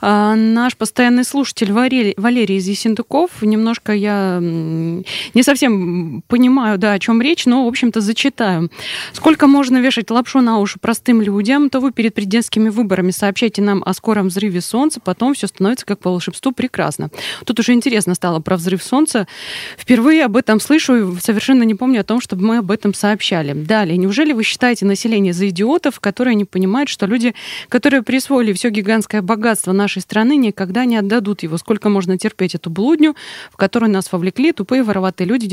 э, 0.00 0.34
наш 0.34 0.78
постоянный 0.78 1.24
слушатель 1.24 1.72
Валерий, 1.72 2.14
Валерий 2.16 2.56
из 2.56 2.66
Ессентуков. 2.66 3.42
Немножко 3.42 3.92
я 3.92 4.38
не 4.40 5.42
совсем 5.42 6.22
понимаю, 6.26 6.78
да, 6.78 6.92
о 6.92 6.98
чем 6.98 7.20
речь, 7.20 7.44
но, 7.44 7.66
в 7.66 7.68
общем-то, 7.68 8.00
зачитаю. 8.00 8.70
Сколько 9.12 9.46
можно 9.46 9.76
вешать 9.76 10.10
лапшу 10.10 10.40
на 10.40 10.58
уши 10.58 10.78
простым 10.78 11.20
людям, 11.20 11.68
то 11.68 11.80
вы 11.80 11.92
перед 11.92 12.14
президентскими 12.14 12.70
выборами 12.70 13.10
сообщайте 13.10 13.60
нам 13.60 13.82
о 13.84 13.92
скором 13.92 14.28
взрыве 14.28 14.62
Солнца, 14.62 15.00
потом 15.00 15.34
все 15.34 15.48
становится 15.48 15.84
как 15.84 15.98
по 15.98 16.10
волшебству 16.10 16.52
прекрасно. 16.52 17.10
Тут 17.44 17.60
уже 17.60 17.74
интересно 17.74 18.14
стало 18.14 18.40
про 18.40 18.56
взрыв 18.56 18.82
Солнца. 18.82 19.28
Впервые 19.76 20.24
об 20.24 20.34
этом 20.34 20.60
слышу 20.60 20.96
и 20.96 21.20
совершенно 21.20 21.64
не 21.64 21.74
помню 21.74 22.00
о 22.00 22.04
том, 22.04 22.22
чтобы 22.22 22.46
мы 22.46 22.56
об 22.58 22.70
этом 22.70 22.94
сообщали. 22.94 23.52
Далее, 23.52 23.98
неужели 23.98 24.32
вы 24.32 24.44
считаете, 24.44 24.77
считаете 24.78 24.86
население 24.86 25.32
за 25.32 25.48
идиотов, 25.48 26.00
которые 26.00 26.34
не 26.34 26.44
понимают, 26.44 26.88
что 26.88 27.06
люди, 27.06 27.34
которые 27.68 28.02
присвоили 28.02 28.52
все 28.52 28.70
гигантское 28.70 29.22
богатство 29.22 29.72
нашей 29.72 30.02
страны, 30.02 30.36
никогда 30.36 30.84
не 30.84 30.96
отдадут 30.96 31.42
его. 31.42 31.58
Сколько 31.58 31.88
можно 31.88 32.18
терпеть 32.18 32.54
эту 32.54 32.70
блудню, 32.70 33.14
в 33.50 33.56
которую 33.56 33.90
нас 33.90 34.12
вовлекли 34.12 34.52
тупые 34.52 34.82
вороватые 34.82 35.26
люди 35.26 35.46
в 35.46 35.50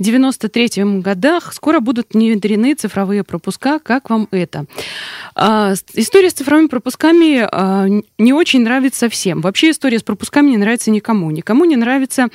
91-93 0.00 1.00
годах. 1.02 1.52
Скоро 1.52 1.80
будут 1.80 2.14
внедрены 2.14 2.74
цифровые 2.74 3.22
пропуска. 3.22 3.78
Как 3.78 4.10
вам 4.10 4.28
это? 4.30 4.66
А, 5.34 5.74
история 5.94 6.30
с 6.30 6.34
цифровыми 6.34 6.68
пропусками 6.68 7.46
а, 7.50 7.86
не 8.18 8.32
очень 8.32 8.62
нравится 8.62 9.08
всем. 9.08 9.40
Вообще 9.40 9.70
история 9.70 9.98
с 9.98 10.02
пропусками 10.02 10.50
не 10.50 10.56
нравится 10.56 10.90
никому. 10.90 11.30
Никому 11.30 11.64
не 11.64 11.76
нравится 11.76 12.28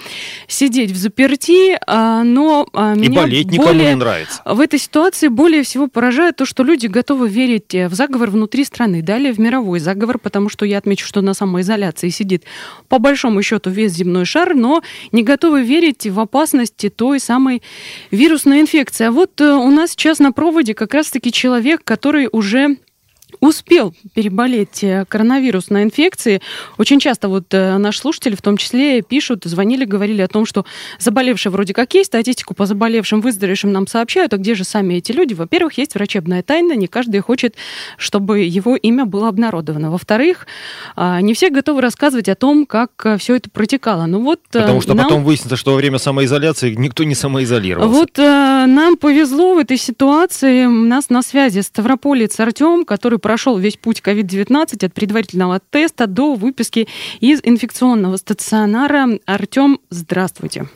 сидеть 0.48 0.92
в 0.92 0.96
заперти, 0.96 1.78
а, 1.88 2.24
но 2.24 2.68
а, 2.74 2.94
И 2.94 3.10
болеть 3.10 3.48
более, 3.48 3.60
никому 3.60 3.74
не 3.74 3.96
нравится. 3.96 4.42
В 4.46 4.60
этой 4.60 4.80
ситуации 4.80 5.28
более 5.42 5.64
всего 5.64 5.81
всего 5.82 5.88
поражает 5.88 6.36
то, 6.36 6.46
что 6.46 6.64
люди 6.64 6.86
готовы 6.86 7.28
верить 7.28 7.74
э, 7.74 7.88
в 7.88 7.96
заговор 7.96 8.30
внутри 8.30 8.64
страны, 8.66 9.02
далее 9.02 9.34
в 9.34 9.40
мировой 9.40 9.80
заговор, 9.80 10.20
потому 10.20 10.48
что 10.48 10.66
я 10.66 10.78
отмечу, 10.78 11.08
что 11.08 11.22
на 11.22 11.34
самоизоляции 11.34 12.10
сидит 12.10 12.44
по 12.88 13.00
большому 13.00 13.42
счету 13.42 13.72
весь 13.72 13.94
земной 13.94 14.26
шар, 14.26 14.54
но 14.54 14.84
не 15.12 15.24
готовы 15.24 15.64
верить 15.64 16.06
в 16.06 16.20
опасности 16.20 16.90
той 16.90 17.20
самой 17.20 17.64
вирусной 18.12 18.62
инфекции. 18.62 19.06
А 19.06 19.12
вот 19.12 19.42
э, 19.42 19.52
у 19.52 19.72
нас 19.72 19.92
сейчас 19.92 20.20
на 20.20 20.32
проводе 20.32 20.76
как 20.76 20.94
раз-таки 20.94 21.32
человек, 21.32 21.84
который 21.84 22.30
уже 22.32 22.78
успел 23.42 23.94
переболеть 24.14 24.84
э, 24.84 25.04
коронавирусной 25.10 25.84
инфекцией. 25.84 26.42
Очень 26.78 27.00
часто 27.00 27.28
вот 27.28 27.46
э, 27.54 27.78
наши 27.78 28.00
слушатели 28.00 28.36
в 28.36 28.42
том 28.42 28.56
числе 28.56 29.02
пишут, 29.02 29.44
звонили, 29.46 29.84
говорили 29.84 30.22
о 30.22 30.28
том, 30.28 30.46
что 30.46 30.64
заболевшие 31.00 31.52
вроде 31.52 31.74
как 31.74 31.94
есть, 31.96 32.08
статистику 32.08 32.54
по 32.54 32.68
заболевшим, 32.68 33.20
выздоровевшим 33.20 33.72
нам 33.72 33.88
сообщают, 33.88 34.34
а 34.34 34.38
где 34.38 34.54
же 34.54 34.64
сами 34.64 34.94
эти 34.96 35.12
люди? 35.12 35.34
Во-первых, 35.34 35.78
есть 35.80 35.96
врачебная 35.96 36.44
тайна, 36.44 36.74
не 36.74 36.88
каждый 36.88 37.20
хочет, 37.22 37.56
чтобы 37.98 38.42
его 38.42 38.76
имя 38.76 39.06
было 39.06 39.28
обнародовано. 39.28 39.90
Во-вторых, 39.90 40.46
а, 40.96 41.20
не 41.22 41.34
все 41.34 41.50
готовы 41.50 41.82
рассказывать 41.82 42.30
о 42.30 42.36
том, 42.36 42.68
как 42.68 42.92
э, 43.06 43.18
все 43.18 43.36
это 43.36 43.50
протекало. 43.50 44.06
Ну 44.06 44.22
вот 44.22 44.40
Потому 44.52 44.82
что 44.82 44.94
нам... 44.94 45.08
потом 45.08 45.24
выяснится, 45.24 45.56
что 45.56 45.72
во 45.72 45.78
время 45.78 45.98
самоизоляции 45.98 46.76
никто 46.76 47.04
не 47.04 47.16
самоизолировался. 47.16 47.92
Вот 47.92 48.18
нам 48.18 48.98
повезло 48.98 49.56
в 49.56 49.58
этой 49.58 49.78
ситуации. 49.78 50.66
У 50.66 50.86
нас 50.86 51.10
на 51.10 51.24
связи 51.24 51.62
Ставрополец 51.62 52.40
Артем, 52.40 52.86
который 52.86 53.18
прошел 53.32 53.58
весь 53.58 53.78
путь 53.78 54.02
COVID-19 54.04 54.86
от 54.86 54.94
предварительного 54.94 55.62
теста 55.70 56.06
до 56.06 56.34
выписки 56.34 56.90
из 57.22 57.40
инфекционного 57.42 58.18
стационара. 58.18 59.08
Артем, 59.26 59.80
здравствуйте. 59.90 60.68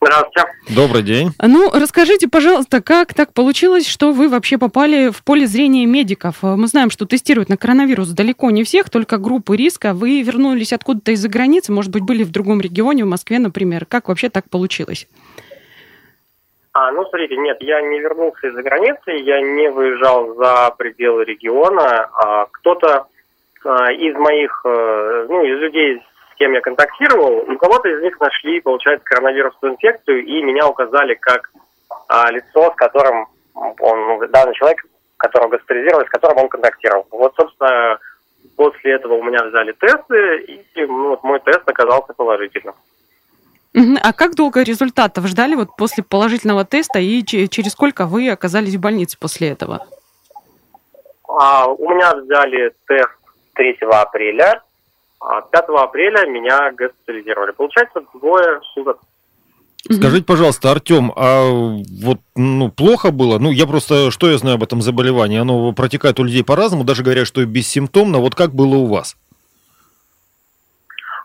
Здравствуйте. 0.00 0.48
Добрый 0.68 1.02
день. 1.02 1.32
Ну, 1.42 1.72
расскажите, 1.72 2.28
пожалуйста, 2.28 2.80
как 2.80 3.14
так 3.14 3.32
получилось, 3.32 3.88
что 3.88 4.12
вы 4.12 4.28
вообще 4.28 4.58
попали 4.58 5.10
в 5.10 5.24
поле 5.24 5.48
зрения 5.48 5.86
медиков? 5.86 6.36
Мы 6.42 6.68
знаем, 6.68 6.90
что 6.90 7.04
тестируют 7.04 7.48
на 7.48 7.56
коронавирус 7.56 8.10
далеко 8.10 8.52
не 8.52 8.62
всех, 8.62 8.88
только 8.88 9.18
группы 9.18 9.56
риска. 9.56 9.92
Вы 9.92 10.22
вернулись 10.22 10.72
откуда-то 10.72 11.10
из-за 11.10 11.28
границы, 11.28 11.72
может 11.72 11.90
быть, 11.90 12.04
были 12.04 12.22
в 12.22 12.30
другом 12.30 12.60
регионе, 12.60 13.04
в 13.04 13.08
Москве, 13.08 13.40
например. 13.40 13.86
Как 13.86 14.06
вообще 14.06 14.28
так 14.28 14.48
получилось? 14.48 15.08
А, 16.78 16.92
ну, 16.92 17.06
смотрите, 17.06 17.38
нет, 17.38 17.56
я 17.60 17.80
не 17.80 18.00
вернулся 18.00 18.48
из-за 18.48 18.62
границы, 18.62 19.12
я 19.12 19.40
не 19.40 19.70
выезжал 19.70 20.34
за 20.34 20.70
пределы 20.76 21.24
региона. 21.24 22.10
А 22.12 22.46
кто-то 22.52 23.06
а, 23.64 23.92
из 23.92 24.14
моих, 24.16 24.60
а, 24.66 25.24
ну, 25.26 25.42
из 25.42 25.58
людей, 25.58 26.02
с 26.32 26.34
кем 26.34 26.52
я 26.52 26.60
контактировал, 26.60 27.50
у 27.50 27.56
кого-то 27.56 27.88
из 27.88 28.02
них 28.02 28.20
нашли, 28.20 28.60
получается, 28.60 29.06
коронавирусную 29.06 29.72
инфекцию, 29.72 30.22
и 30.26 30.42
меня 30.42 30.68
указали 30.68 31.14
как 31.14 31.50
а, 32.08 32.30
лицо, 32.30 32.70
с 32.70 32.74
которым 32.74 33.26
он, 33.54 34.06
ну, 34.08 34.28
данный 34.28 34.52
человек, 34.52 34.84
которого 35.16 35.48
госпитализировали, 35.48 36.04
с 36.04 36.10
которым 36.10 36.42
он 36.42 36.48
контактировал. 36.50 37.06
Вот, 37.10 37.32
собственно, 37.36 37.98
после 38.54 38.96
этого 38.96 39.14
у 39.14 39.22
меня 39.22 39.42
взяли 39.44 39.72
тесты, 39.72 40.40
и 40.40 40.84
ну, 40.84 41.08
вот 41.08 41.24
мой 41.24 41.40
тест 41.40 41.66
оказался 41.66 42.12
положительным. 42.12 42.74
А 44.02 44.12
как 44.14 44.34
долго 44.34 44.62
результатов 44.62 45.26
ждали 45.26 45.54
вот 45.54 45.76
после 45.76 46.02
положительного 46.02 46.64
теста 46.64 46.98
и 46.98 47.22
через 47.24 47.72
сколько 47.72 48.06
вы 48.06 48.30
оказались 48.30 48.74
в 48.74 48.80
больнице 48.80 49.18
после 49.18 49.48
этого? 49.48 49.86
А, 51.28 51.66
у 51.66 51.90
меня 51.90 52.14
взяли 52.14 52.72
тест 52.86 53.10
3 53.54 53.78
апреля, 53.90 54.62
а 55.20 55.42
5 55.42 55.64
апреля 55.76 56.26
меня 56.26 56.72
госпитализировали. 56.72 57.52
Получается, 57.52 58.00
двое 58.14 58.60
суток. 58.72 58.98
Скажите, 59.90 60.24
пожалуйста, 60.24 60.72
Артем, 60.72 61.12
а 61.14 61.48
вот 62.02 62.18
ну, 62.34 62.70
плохо 62.70 63.10
было? 63.10 63.38
Ну, 63.38 63.50
я 63.50 63.66
просто, 63.66 64.10
что 64.10 64.30
я 64.30 64.38
знаю 64.38 64.56
об 64.56 64.62
этом 64.62 64.80
заболевании? 64.80 65.38
Оно 65.38 65.72
протекает 65.72 66.18
у 66.18 66.24
людей 66.24 66.42
по-разному, 66.42 66.82
даже 66.82 67.02
говорят, 67.02 67.26
что 67.26 67.42
и 67.42 67.44
бессимптомно. 67.44 68.18
Вот 68.18 68.34
как 68.34 68.52
было 68.52 68.76
у 68.76 68.86
вас? 68.86 69.16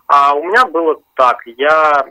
А 0.08 0.34
у 0.34 0.44
меня 0.44 0.66
было 0.66 0.98
так. 1.16 1.38
Я 1.58 2.06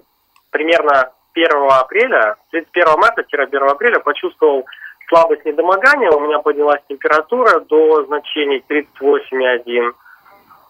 примерно 0.51 1.11
1 1.35 1.47
апреля, 1.71 2.37
31 2.51 2.99
марта-1 2.99 3.71
апреля 3.71 4.01
почувствовал 4.01 4.65
слабость 5.09 5.45
недомогания, 5.45 6.11
у 6.11 6.21
меня 6.21 6.39
поднялась 6.39 6.81
температура 6.89 7.61
до 7.61 8.05
значений 8.07 8.63
38,1, 8.69 9.93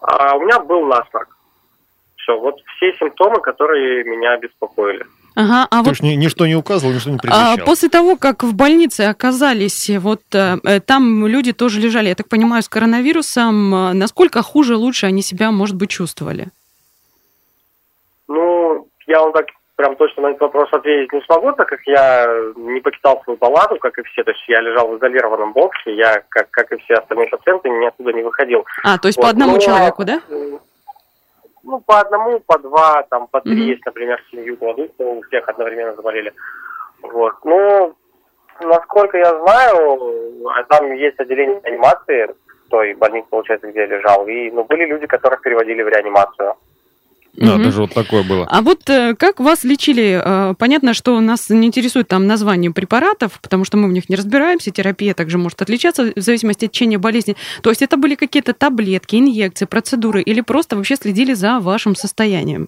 а 0.01 0.35
у 0.35 0.41
меня 0.41 0.59
был 0.59 0.85
насморк. 0.85 1.37
Все, 2.17 2.39
вот 2.39 2.59
все 2.75 2.93
симптомы, 2.97 3.41
которые 3.41 4.03
меня 4.03 4.37
беспокоили. 4.37 5.05
Ага, 5.33 5.67
а 5.71 5.77
То 5.77 5.83
вот 5.83 5.89
есть 5.89 6.03
ни- 6.03 6.15
ничто 6.15 6.45
не 6.45 6.55
указывало, 6.55 6.93
ничто 6.93 7.09
не 7.09 7.15
а, 7.15 7.19
предвещало. 7.19 7.65
после 7.65 7.89
того, 7.89 8.17
как 8.17 8.43
в 8.43 8.53
больнице 8.53 9.01
оказались, 9.01 9.89
вот 9.89 10.21
э, 10.33 10.57
э, 10.63 10.81
там 10.81 11.25
люди 11.25 11.53
тоже 11.53 11.79
лежали, 11.79 12.09
я 12.09 12.15
так 12.15 12.27
понимаю, 12.27 12.61
с 12.61 12.69
коронавирусом, 12.69 13.73
э, 13.73 13.93
насколько 13.93 14.41
хуже, 14.43 14.75
лучше 14.75 15.05
они 15.05 15.21
себя, 15.21 15.51
может 15.51 15.77
быть, 15.77 15.89
чувствовали? 15.89 16.47
Ну, 18.27 18.87
я 19.07 19.21
вам 19.21 19.31
так 19.31 19.45
прям 19.81 19.95
точно 19.95 20.23
на 20.23 20.27
этот 20.27 20.41
вопрос 20.41 20.69
ответить 20.71 21.11
не 21.11 21.21
смогу, 21.21 21.51
так 21.53 21.67
как 21.67 21.79
я 21.87 22.27
не 22.55 22.79
покидал 22.81 23.21
свою 23.23 23.37
палату, 23.37 23.77
как 23.79 23.97
и 23.97 24.03
все. 24.03 24.23
То 24.23 24.31
есть 24.31 24.43
я 24.47 24.61
лежал 24.61 24.87
в 24.89 24.97
изолированном 24.97 25.53
боксе, 25.53 25.95
я, 25.95 26.23
как, 26.29 26.51
как 26.51 26.71
и 26.71 26.77
все 26.77 26.93
остальные 26.95 27.29
пациенты, 27.29 27.69
ни 27.69 27.85
оттуда 27.87 28.13
не 28.13 28.21
выходил. 28.21 28.63
А, 28.83 28.99
то 28.99 29.07
есть 29.07 29.17
Вот, 29.17 29.23
по 29.23 29.29
одному 29.29 29.53
но, 29.53 29.59
человеку, 29.59 30.03
да? 30.05 30.21
э, 30.29 30.57
Ну, 31.63 31.79
по 31.79 31.99
одному, 31.99 32.39
по 32.41 32.59
два, 32.59 33.03
там, 33.09 33.27
по 33.27 33.41
три 33.41 33.53
Мгм. 33.53 33.61
есть, 33.61 33.85
например, 33.85 34.23
семью 34.31 34.57
кладут, 34.57 34.95
то 34.97 35.03
у 35.03 35.21
всех 35.23 35.49
одновременно 35.49 35.95
заболели. 35.95 36.31
Вот. 37.01 37.33
Ну, 37.43 37.95
насколько 38.61 39.17
я 39.17 39.39
знаю, 39.39 39.99
там 40.69 40.91
есть 40.93 41.19
отделение 41.19 41.59
реанимации, 41.63 42.27
в 42.67 42.69
той 42.69 42.93
больнице, 42.93 43.27
получается, 43.29 43.67
где 43.67 43.79
я 43.81 43.85
лежал, 43.87 44.27
и, 44.27 44.51
ну, 44.51 44.63
были 44.63 44.85
люди, 44.85 45.07
которых 45.07 45.41
переводили 45.41 45.81
в 45.81 45.87
реанимацию. 45.87 46.53
Да, 47.33 47.53
Мгм. 47.53 47.63
даже 47.63 47.81
вот 47.81 47.93
такое 47.93 48.23
было. 48.23 48.45
А 48.49 48.61
вот 48.61 48.89
э, 48.89 49.15
как 49.17 49.39
вас 49.39 49.63
лечили? 49.63 50.21
Э, 50.23 50.53
Понятно, 50.59 50.93
что 50.93 51.17
нас 51.21 51.49
не 51.49 51.67
интересует 51.67 52.09
там 52.09 52.27
название 52.27 52.71
препаратов, 52.71 53.39
потому 53.41 53.63
что 53.63 53.77
мы 53.77 53.87
в 53.87 53.93
них 53.93 54.09
не 54.09 54.17
разбираемся. 54.17 54.69
Терапия 54.71 55.13
также 55.13 55.37
может 55.37 55.61
отличаться 55.61 56.11
в 56.13 56.19
зависимости 56.19 56.65
от 56.65 56.71
течения 56.71 56.99
болезни. 56.99 57.37
То 57.63 57.69
есть 57.69 57.81
это 57.81 57.95
были 57.95 58.15
какие-то 58.15 58.53
таблетки, 58.53 59.15
инъекции, 59.15 59.65
процедуры 59.65 60.21
или 60.21 60.41
просто 60.41 60.75
вообще 60.75 60.97
следили 60.97 61.33
за 61.33 61.59
вашим 61.59 61.95
состоянием? 61.95 62.67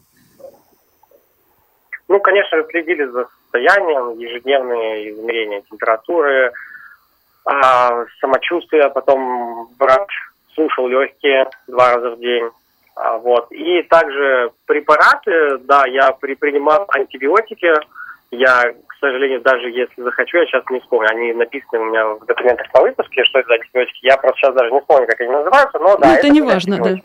Ну, 2.07 2.19
конечно, 2.21 2.63
следили 2.69 3.03
за 3.05 3.27
состоянием, 3.43 4.17
ежедневные 4.17 5.11
измерения 5.11 5.61
температуры, 5.69 6.53
а, 7.45 8.05
самочувствия, 8.21 8.89
потом 8.89 9.69
врач 9.77 10.07
слушал 10.53 10.87
легкие 10.87 11.49
два 11.67 11.95
раза 11.95 12.11
в 12.11 12.19
день. 12.19 12.49
А, 12.95 13.17
вот. 13.17 13.51
И 13.51 13.81
также 13.83 14.51
препараты, 14.65 15.57
да, 15.59 15.85
я 15.87 16.11
при- 16.11 16.35
принимал 16.35 16.85
антибиотики, 16.93 17.71
я, 18.31 18.61
к 18.87 18.93
сожалению, 18.99 19.41
даже 19.41 19.69
если 19.69 20.01
захочу, 20.01 20.37
я 20.37 20.45
сейчас 20.45 20.63
не 20.69 20.79
вспомню, 20.79 21.07
они 21.11 21.33
написаны 21.33 21.79
у 21.79 21.85
меня 21.85 22.05
в 22.07 22.25
документах 22.25 22.71
по 22.71 22.81
выпуске, 22.81 23.23
что 23.25 23.39
это 23.39 23.47
за 23.49 23.53
антибиотики, 23.55 24.05
я 24.05 24.17
просто 24.17 24.39
сейчас 24.41 24.55
даже 24.55 24.71
не 24.71 24.79
вспомню, 24.79 25.07
как 25.07 25.21
они 25.21 25.29
называются, 25.31 25.79
но 25.79 25.97
да, 25.97 26.07
ну, 26.09 26.13
это 26.13 26.29
не 26.29 26.41
были 26.41 26.53
важно, 26.53 26.77
да. 26.77 26.95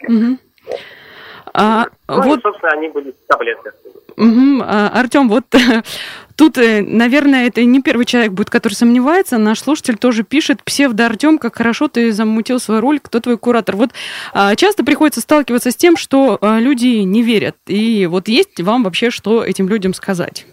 А, 1.54 1.84
Ну, 2.08 2.22
вот 2.22 2.38
и, 2.38 2.42
собственно, 2.42 2.72
они 2.72 2.88
были 2.88 3.14
таблетки. 3.26 3.70
Мгм. 4.16 4.62
А, 4.62 4.90
Артем, 4.94 5.28
вот 5.28 5.44
тут, 6.38 6.56
э, 6.56 6.82
наверное, 6.82 7.48
это 7.48 7.64
не 7.64 7.82
первый 7.82 8.06
человек 8.06 8.32
будет, 8.32 8.48
который 8.48 8.74
сомневается. 8.74 9.36
Наш 9.38 9.60
слушатель 9.60 9.98
тоже 9.98 10.22
пишет, 10.22 10.62
псевдо 10.62 11.06
Артем, 11.06 11.38
как 11.38 11.56
хорошо 11.56 11.88
ты 11.88 12.12
замутил 12.12 12.60
свой 12.60 12.78
ролик, 12.78 13.02
кто 13.02 13.20
твой 13.20 13.36
куратор. 13.36 13.76
Вот 13.76 13.90
а, 14.32 14.54
часто 14.54 14.84
приходится 14.84 15.20
сталкиваться 15.20 15.72
с 15.72 15.76
тем, 15.76 15.96
что 15.96 16.38
а, 16.40 16.60
люди 16.60 17.02
не 17.02 17.22
верят. 17.22 17.56
И 17.66 18.06
вот 18.06 18.28
есть 18.28 18.60
вам 18.60 18.84
вообще 18.84 19.10
что 19.10 19.44
этим 19.44 19.68
людям 19.68 19.92
сказать? 19.92 20.46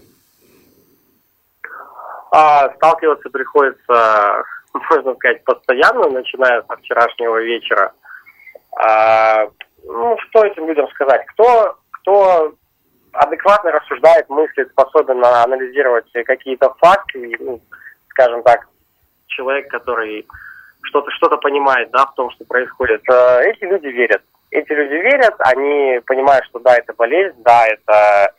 А, 2.31 2.69
сталкиваться 2.75 3.29
приходится, 3.29 4.43
можно 4.89 5.13
сказать, 5.15 5.43
постоянно, 5.43 6.09
начиная 6.09 6.63
со 6.63 6.75
вчерашнего 6.77 7.41
вечера. 7.43 7.93
А, 8.75 9.47
ну, 9.83 10.17
что 10.27 10.43
этим 10.43 10.67
людям 10.67 10.87
сказать? 10.89 11.25
Кто, 11.27 11.77
кто 11.91 12.55
адекватно 13.15 13.71
рассуждает, 13.71 14.29
мыслит, 14.29 14.69
способен 14.69 15.23
анализировать 15.23 16.11
какие-то 16.25 16.73
факты, 16.79 17.35
ну, 17.39 17.61
скажем 18.09 18.43
так, 18.43 18.67
человек, 19.27 19.69
который 19.69 20.25
что-то 20.83 21.09
что 21.11 21.37
понимает 21.37 21.89
да, 21.91 22.05
в 22.05 22.13
том, 22.13 22.29
что 22.31 22.45
происходит, 22.45 23.01
э, 23.09 23.41
эти 23.49 23.63
люди 23.63 23.87
верят. 23.87 24.21
Эти 24.51 24.71
люди 24.71 24.93
верят, 24.93 25.33
они 25.39 25.99
понимают, 26.05 26.45
что 26.45 26.59
да, 26.59 26.75
это 26.75 26.93
болезнь, 26.93 27.41
да, 27.43 27.65
это 27.67 28.33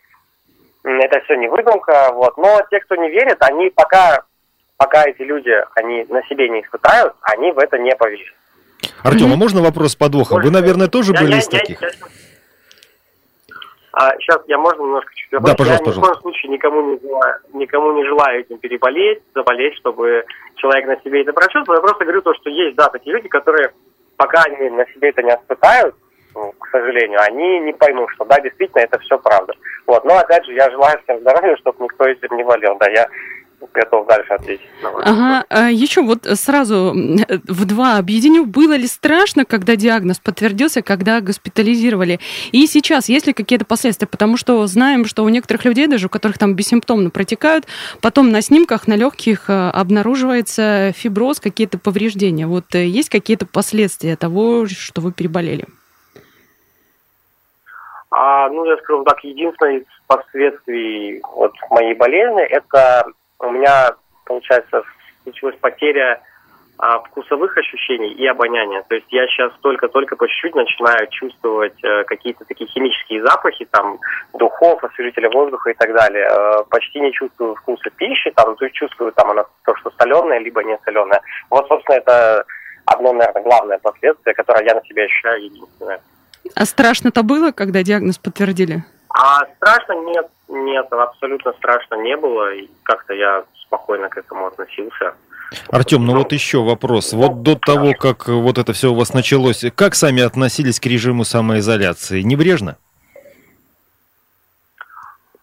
это 0.84 1.20
все 1.24 1.34
не 1.34 1.48
выдумка, 1.48 2.10
вот. 2.12 2.36
Но 2.36 2.60
те, 2.70 2.78
кто 2.80 2.94
не 2.94 3.10
верит, 3.10 3.38
они 3.40 3.70
пока, 3.70 4.22
пока 4.76 5.02
эти 5.04 5.22
люди, 5.22 5.50
они 5.74 6.06
на 6.08 6.22
себе 6.28 6.48
не 6.48 6.60
испытают, 6.62 7.14
они 7.22 7.50
в 7.50 7.58
это 7.58 7.76
не 7.76 7.94
поверят. 7.96 8.34
Артем, 9.02 9.32
а 9.32 9.36
можно 9.36 9.62
вопрос 9.62 9.92
с 9.92 9.96
подвохом? 9.96 10.42
Вы, 10.42 10.50
наверное, 10.50 10.86
тоже 10.88 11.12
Я- 11.12 11.20
были 11.20 11.32
я- 11.32 11.38
из 11.38 11.52
я- 11.52 11.58
таких? 11.58 11.82
я- 11.82 11.90
А 13.98 14.12
сейчас 14.18 14.42
я 14.46 14.58
можно 14.58 14.82
немножко 14.82 15.10
чуть 15.14 15.30
Да, 15.30 15.38
пожалуйста, 15.40 15.64
Я 15.64 15.72
ни 15.72 15.80
в 15.80 15.84
пожалуйста. 15.84 16.02
коем 16.02 16.20
случае 16.20 16.52
никому 16.52 16.82
не 16.82 17.00
желаю, 17.00 17.40
никому 17.54 17.92
не 17.92 18.04
желаю 18.04 18.40
этим 18.40 18.58
переболеть, 18.58 19.22
заболеть, 19.34 19.74
чтобы 19.76 20.22
человек 20.56 20.86
на 20.86 21.00
себе 21.00 21.22
это 21.22 21.32
прочувствовал. 21.32 21.78
Я 21.78 21.82
просто 21.82 22.04
говорю 22.04 22.20
то, 22.20 22.34
что 22.34 22.50
есть, 22.50 22.76
да, 22.76 22.90
такие 22.90 23.16
люди, 23.16 23.28
которые 23.28 23.72
пока 24.18 24.42
они 24.42 24.68
на 24.68 24.84
себе 24.92 25.08
это 25.08 25.22
не 25.22 25.30
испытают, 25.30 25.94
ну, 26.34 26.52
к 26.58 26.68
сожалению, 26.68 27.20
они 27.22 27.60
не 27.60 27.72
поймут, 27.72 28.10
что 28.10 28.26
да, 28.26 28.38
действительно, 28.40 28.80
это 28.82 28.98
все 28.98 29.18
правда. 29.18 29.54
Вот, 29.86 30.04
но 30.04 30.18
опять 30.18 30.44
же, 30.44 30.52
я 30.52 30.70
желаю 30.70 31.00
всем 31.02 31.18
здоровья, 31.20 31.56
чтобы 31.56 31.84
никто 31.84 32.04
этим 32.04 32.36
не 32.36 32.44
болел. 32.44 32.76
Да, 32.78 32.90
я 32.90 33.08
готов 33.72 34.06
дальше 34.06 34.32
ответить 34.32 34.66
на 34.82 34.90
ваш 34.90 35.06
Ага, 35.06 35.44
а 35.48 35.70
еще 35.70 36.02
вот 36.02 36.26
сразу 36.34 36.92
в 36.94 37.64
два 37.64 37.98
объединю. 37.98 38.46
Было 38.46 38.74
ли 38.74 38.86
страшно, 38.86 39.44
когда 39.44 39.76
диагноз 39.76 40.18
подтвердился, 40.18 40.82
когда 40.82 41.20
госпитализировали? 41.20 42.20
И 42.52 42.66
сейчас 42.66 43.08
есть 43.08 43.26
ли 43.26 43.32
какие-то 43.32 43.64
последствия? 43.64 44.08
Потому 44.08 44.36
что 44.36 44.66
знаем, 44.66 45.04
что 45.06 45.24
у 45.24 45.28
некоторых 45.28 45.64
людей, 45.64 45.86
даже 45.86 46.06
у 46.06 46.10
которых 46.10 46.38
там 46.38 46.54
бессимптомно 46.54 47.10
протекают, 47.10 47.66
потом 48.00 48.30
на 48.30 48.40
снимках, 48.40 48.86
на 48.86 48.94
легких 48.94 49.48
э, 49.48 49.70
обнаруживается 49.70 50.92
фиброз, 50.94 51.40
какие-то 51.40 51.78
повреждения. 51.78 52.46
Вот 52.46 52.74
э, 52.74 52.86
есть 52.86 53.08
какие-то 53.08 53.46
последствия 53.46 54.16
того, 54.16 54.66
что 54.66 55.00
вы 55.00 55.12
переболели? 55.12 55.66
А, 58.10 58.48
ну, 58.48 58.64
я 58.64 58.76
скажу 58.78 59.04
так, 59.04 59.22
единственное 59.24 59.78
из 59.78 59.84
последствий 60.06 61.20
вот 61.34 61.52
моей 61.70 61.94
болезни, 61.94 62.42
это 62.42 63.04
у 63.38 63.50
меня, 63.50 63.94
получается, 64.24 64.82
случилась 65.22 65.56
потеря 65.56 66.22
а, 66.78 66.98
вкусовых 67.00 67.56
ощущений 67.56 68.12
и 68.12 68.26
обоняния. 68.26 68.82
То 68.88 68.96
есть 68.96 69.06
я 69.10 69.26
сейчас 69.28 69.52
только-только 69.62 70.14
по 70.16 70.28
чуть-чуть 70.28 70.54
начинаю 70.54 71.08
чувствовать 71.08 71.82
э, 71.82 72.04
какие-то 72.04 72.44
такие 72.44 72.68
химические 72.68 73.22
запахи, 73.24 73.66
там, 73.70 73.98
духов, 74.34 74.84
освежителя 74.84 75.30
воздуха 75.30 75.70
и 75.70 75.74
так 75.74 75.94
далее. 75.94 76.28
Э, 76.30 76.64
почти 76.68 77.00
не 77.00 77.12
чувствую 77.12 77.54
вкуса 77.54 77.88
пищи, 77.96 78.30
там, 78.32 78.56
то 78.56 78.64
есть 78.66 78.76
чувствую 78.76 79.12
там 79.12 79.30
она 79.30 79.44
то, 79.64 79.74
что 79.76 79.90
соленая, 79.98 80.38
либо 80.40 80.62
не 80.64 80.78
соленая. 80.84 81.22
Вот, 81.48 81.66
собственно, 81.66 81.96
это 81.96 82.44
одно, 82.84 83.12
наверное, 83.14 83.42
главное 83.42 83.78
последствие, 83.78 84.34
которое 84.34 84.64
я 84.64 84.74
на 84.74 84.84
себе 84.84 85.04
ощущаю 85.04 85.44
единственное. 85.44 86.00
А 86.54 86.64
страшно-то 86.66 87.22
было, 87.22 87.52
когда 87.52 87.82
диагноз 87.82 88.18
подтвердили? 88.18 88.84
А 89.18 89.46
страшно 89.56 89.92
нет, 89.92 90.28
нет, 90.48 90.92
абсолютно 90.92 91.52
страшно 91.54 91.94
не 91.94 92.16
было, 92.18 92.52
и 92.52 92.68
как-то 92.82 93.14
я 93.14 93.44
спокойно 93.62 94.10
к 94.10 94.18
этому 94.18 94.46
относился. 94.46 95.14
Артем, 95.70 96.04
ну 96.04 96.18
вот 96.18 96.32
еще 96.32 96.62
вопрос. 96.62 97.14
Вот 97.14 97.42
до 97.42 97.56
того, 97.56 97.94
как 97.98 98.28
вот 98.28 98.58
это 98.58 98.74
все 98.74 98.90
у 98.90 98.94
вас 98.94 99.14
началось, 99.14 99.64
как 99.74 99.94
сами 99.94 100.22
относились 100.22 100.80
к 100.80 100.86
режиму 100.86 101.24
самоизоляции? 101.24 102.20
Небрежно? 102.20 102.76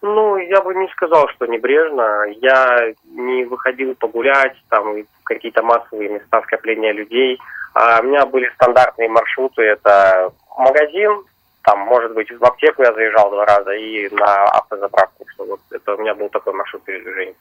Ну, 0.02 0.36
я 0.36 0.60
бы 0.60 0.72
не 0.74 0.86
сказал, 0.88 1.28
что 1.30 1.46
небрежно. 1.46 2.26
Я 2.42 2.92
не 3.06 3.44
выходил 3.44 3.96
погулять, 3.96 4.54
там, 4.68 5.02
в 5.02 5.24
какие-то 5.24 5.64
массовые 5.64 6.10
места 6.10 6.42
скопления 6.42 6.92
людей. 6.92 7.40
А 7.72 8.00
у 8.00 8.04
меня 8.04 8.24
были 8.26 8.48
стандартные 8.54 9.08
маршруты. 9.08 9.62
Это 9.62 10.30
магазин, 10.56 11.24
там, 11.64 11.78
может 11.80 12.12
быть, 12.12 12.30
в 12.30 12.44
аптеку 12.44 12.82
я 12.82 12.92
заезжал 12.92 13.30
два 13.30 13.46
раза 13.46 13.72
и 13.72 14.08
на 14.10 14.44
автозаправку. 14.44 15.26
Что 15.32 15.44
вот 15.44 15.60
это 15.70 15.94
у 15.94 15.98
меня 15.98 16.14
был 16.14 16.28
такой 16.28 16.52
маршрут 16.52 16.84
передвижения. 16.84 17.34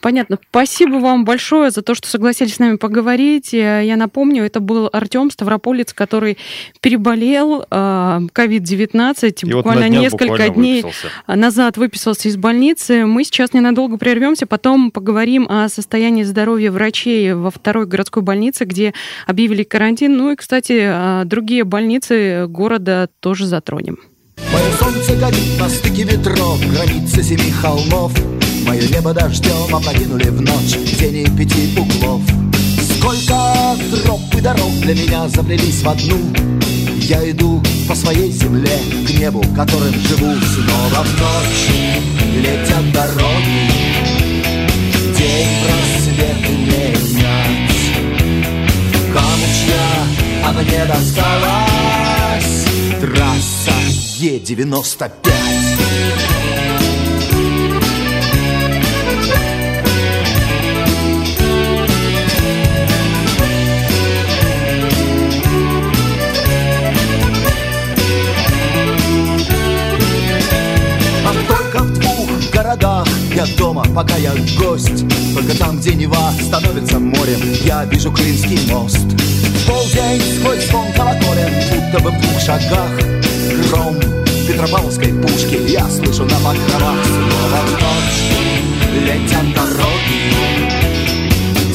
Понятно. 0.00 0.38
Спасибо 0.50 0.96
вам 0.96 1.24
большое 1.24 1.70
за 1.70 1.82
то, 1.82 1.94
что 1.94 2.08
согласились 2.08 2.54
с 2.54 2.58
нами 2.58 2.76
поговорить. 2.76 3.52
Э, 3.52 3.82
Я 3.84 3.96
напомню, 3.96 4.44
это 4.44 4.60
был 4.60 4.88
Артем 4.92 5.30
Ставрополец, 5.30 5.92
который 5.92 6.38
переболел 6.80 7.62
э, 7.62 7.66
COVID-19 7.70 9.34
И 9.42 9.46
вот 9.46 9.56
буквально 9.56 9.82
на 9.82 9.88
днях 9.88 10.02
несколько 10.02 10.26
буквально 10.26 10.54
дней 10.54 10.82
выписался. 10.82 11.10
назад 11.28 11.76
выписался 11.76 12.28
из 12.28 12.36
больницы. 12.36 13.04
Мы 13.06 13.24
сейчас 13.24 13.52
ненадолго 13.52 13.98
прервемся, 13.98 14.46
потом 14.46 14.90
поговорим 14.90 15.46
о 15.48 15.68
состоянии 15.68 16.22
здоровья 16.22 16.70
врачей 16.70 17.34
во 17.34 17.50
второй 17.50 17.86
городской 17.86 18.22
больнице, 18.22 18.64
где 18.64 18.94
объявили 19.26 19.62
карантин. 19.62 20.16
Ну 20.16 20.32
и, 20.32 20.36
кстати, 20.36 20.78
э, 20.80 21.24
другие 21.24 21.64
больницы 21.64 22.46
города 22.48 23.08
тоже 23.20 23.46
затронем. 23.46 23.98
Мое 24.52 24.70
солнце 24.78 25.16
горит 25.16 25.58
на 25.58 25.68
стыке 25.68 26.04
ветров 26.04 26.60
Границы 26.72 27.22
семи 27.22 27.50
холмов 27.50 28.12
Мое 28.66 28.88
небо 28.88 29.14
дождем 29.14 29.74
опрокинули 29.74 30.28
в 30.28 30.40
ночь 30.40 30.76
Тени 30.98 31.24
пяти 31.36 31.78
углов. 31.78 32.22
Сколько 32.98 33.76
троп 34.04 34.20
и 34.36 34.40
дорог 34.40 34.72
для 34.80 34.94
меня 34.94 35.28
заплелись 35.28 35.82
в 35.82 35.88
одну. 35.88 36.18
Я 37.00 37.30
иду 37.30 37.62
по 37.88 37.94
своей 37.94 38.32
земле 38.32 38.80
К 39.06 39.10
небу, 39.10 39.40
которым 39.54 39.92
живу 39.92 40.34
Снова 40.40 41.04
в 41.04 41.20
ночь. 41.20 41.70
Летят 42.34 42.92
дороги 42.92 43.70
День 45.16 45.48
просвет 45.62 46.50
менять 46.50 47.76
Камучья, 49.12 49.86
а 50.44 50.52
мне 50.52 50.84
досталась 50.86 52.64
Трасса 53.00 53.72
Е-95 54.18 55.12
я 73.36 73.46
дома, 73.58 73.84
пока 73.94 74.16
я 74.16 74.32
гость. 74.58 75.04
Только 75.34 75.54
там, 75.58 75.78
где 75.78 75.92
Нева 75.94 76.32
становится 76.40 76.98
морем. 76.98 77.38
Я 77.64 77.84
вижу 77.84 78.10
Клинский 78.10 78.58
мост. 78.72 79.06
Полдень 79.66 80.22
сквозь 80.38 80.64
звон 80.66 80.86
колоколен 80.92 81.52
Будто 81.70 82.02
бы 82.02 82.10
в 82.10 82.20
двух 82.20 82.40
шагах. 82.40 82.90
Гром 83.68 83.96
Петропавловской 84.48 85.12
пушки 85.12 85.60
Я 85.68 85.86
слышу 85.88 86.24
на 86.24 86.36
покровах. 86.36 87.04
Снова 87.04 87.60
в 87.66 87.72
ночь 87.72 88.22
летят 89.04 89.54
дороги. 89.54 90.32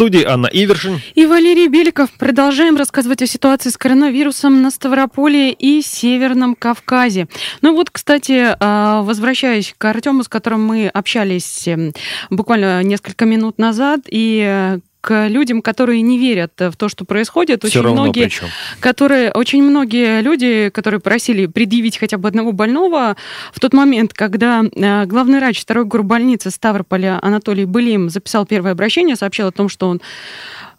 студии 0.02 0.24
Анна 0.24 0.48
Ивершин. 0.48 1.00
И 1.14 1.26
Валерий 1.26 1.68
Беликов. 1.68 2.10
Продолжаем 2.18 2.76
рассказывать 2.76 3.22
о 3.22 3.26
ситуации 3.28 3.68
с 3.68 3.76
коронавирусом 3.76 4.60
на 4.60 4.72
Ставрополе 4.72 5.52
и 5.52 5.80
Северном 5.80 6.56
Кавказе. 6.56 7.28
Ну 7.60 7.72
вот, 7.76 7.88
кстати, 7.90 8.56
а, 8.58 9.02
возвращаясь 9.02 9.72
к 9.78 9.84
Артему, 9.84 10.24
с 10.24 10.28
которым 10.28 10.66
мы 10.66 10.88
общались 10.88 11.68
эм, 11.68 11.92
буквально 12.30 12.82
несколько 12.82 13.26
минут 13.26 13.58
назад, 13.58 14.00
и 14.08 14.42
э, 14.44 14.80
к 15.02 15.26
людям, 15.28 15.60
которые 15.60 16.00
не 16.00 16.16
верят 16.16 16.52
в 16.56 16.76
то, 16.76 16.88
что 16.88 17.04
происходит. 17.04 17.64
Все 17.64 17.80
очень 17.80 17.80
равно 17.82 18.02
многие, 18.04 18.24
причем. 18.24 18.46
которые, 18.80 19.32
очень 19.32 19.62
многие 19.62 20.22
люди, 20.22 20.70
которые 20.70 21.00
просили 21.00 21.46
предъявить 21.46 21.98
хотя 21.98 22.16
бы 22.16 22.28
одного 22.28 22.52
больного, 22.52 23.16
в 23.52 23.60
тот 23.60 23.74
момент, 23.74 24.14
когда 24.14 24.62
э, 24.62 25.04
главный 25.06 25.40
врач 25.40 25.60
второй 25.60 25.84
горбольницы 25.84 26.50
Ставрополя 26.50 27.18
Анатолий 27.20 27.64
Былим 27.64 28.08
записал 28.08 28.46
первое 28.46 28.72
обращение, 28.72 29.16
сообщил 29.16 29.48
о 29.48 29.52
том, 29.52 29.68
что 29.68 29.88
он 29.88 30.00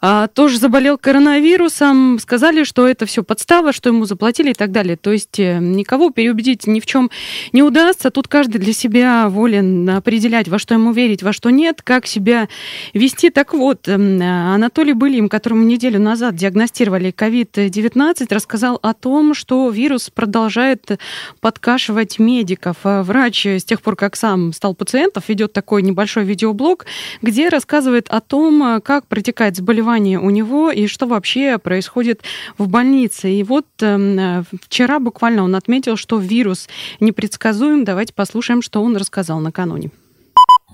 а, 0.06 0.28
тоже 0.28 0.58
заболел 0.58 0.98
коронавирусом, 0.98 2.18
сказали, 2.18 2.64
что 2.64 2.86
это 2.86 3.06
все 3.06 3.24
подстава, 3.24 3.72
что 3.72 3.88
ему 3.88 4.04
заплатили 4.04 4.50
и 4.50 4.52
так 4.52 4.70
далее. 4.70 4.98
То 4.98 5.12
есть 5.12 5.40
э, 5.40 5.60
никого 5.60 6.10
переубедить 6.10 6.66
ни 6.66 6.80
в 6.80 6.84
чем 6.84 7.10
не 7.54 7.62
удастся. 7.62 8.10
Тут 8.10 8.28
каждый 8.28 8.58
для 8.58 8.74
себя 8.74 9.30
волен 9.30 9.88
определять, 9.88 10.46
во 10.48 10.58
что 10.58 10.74
ему 10.74 10.92
верить, 10.92 11.22
во 11.22 11.32
что 11.32 11.48
нет, 11.48 11.80
как 11.80 12.06
себя 12.06 12.50
вести. 12.92 13.30
Так 13.30 13.54
вот, 13.54 13.88
эм, 13.88 14.20
Анатолий 14.20 14.92
Былим, 14.92 15.30
которому 15.30 15.64
неделю 15.64 15.98
назад 15.98 16.34
диагностировали 16.34 17.10
COVID-19, 17.10 18.26
рассказал 18.28 18.78
о 18.82 18.92
том, 18.92 19.32
что 19.32 19.70
вирус 19.70 20.10
продолжает 20.10 21.00
подкашивать 21.40 22.18
медиков. 22.18 22.76
А 22.84 23.02
Врач 23.02 23.46
с 23.46 23.64
тех 23.64 23.80
пор, 23.80 23.96
как 23.96 24.16
сам 24.16 24.52
стал 24.52 24.74
пациентом, 24.74 25.22
ведет 25.26 25.54
такой 25.54 25.80
небольшой 25.80 26.24
видеоблог, 26.24 26.84
где 27.22 27.48
рассказывает 27.48 28.08
о 28.10 28.20
том, 28.20 28.82
как 28.84 29.06
протекает 29.06 29.56
заболевание 29.56 29.93
заболевание 29.94 30.18
у 30.18 30.30
него 30.30 30.70
и 30.70 30.86
что 30.86 31.06
вообще 31.06 31.58
происходит 31.58 32.22
в 32.58 32.68
больнице. 32.68 33.30
И 33.30 33.42
вот 33.42 33.66
э, 33.80 34.42
вчера 34.62 34.98
буквально 34.98 35.44
он 35.44 35.54
отметил, 35.54 35.96
что 35.96 36.18
вирус 36.18 36.68
непредсказуем. 37.00 37.84
Давайте 37.84 38.12
послушаем, 38.12 38.62
что 38.62 38.82
он 38.82 38.96
рассказал 38.96 39.40
накануне. 39.40 39.90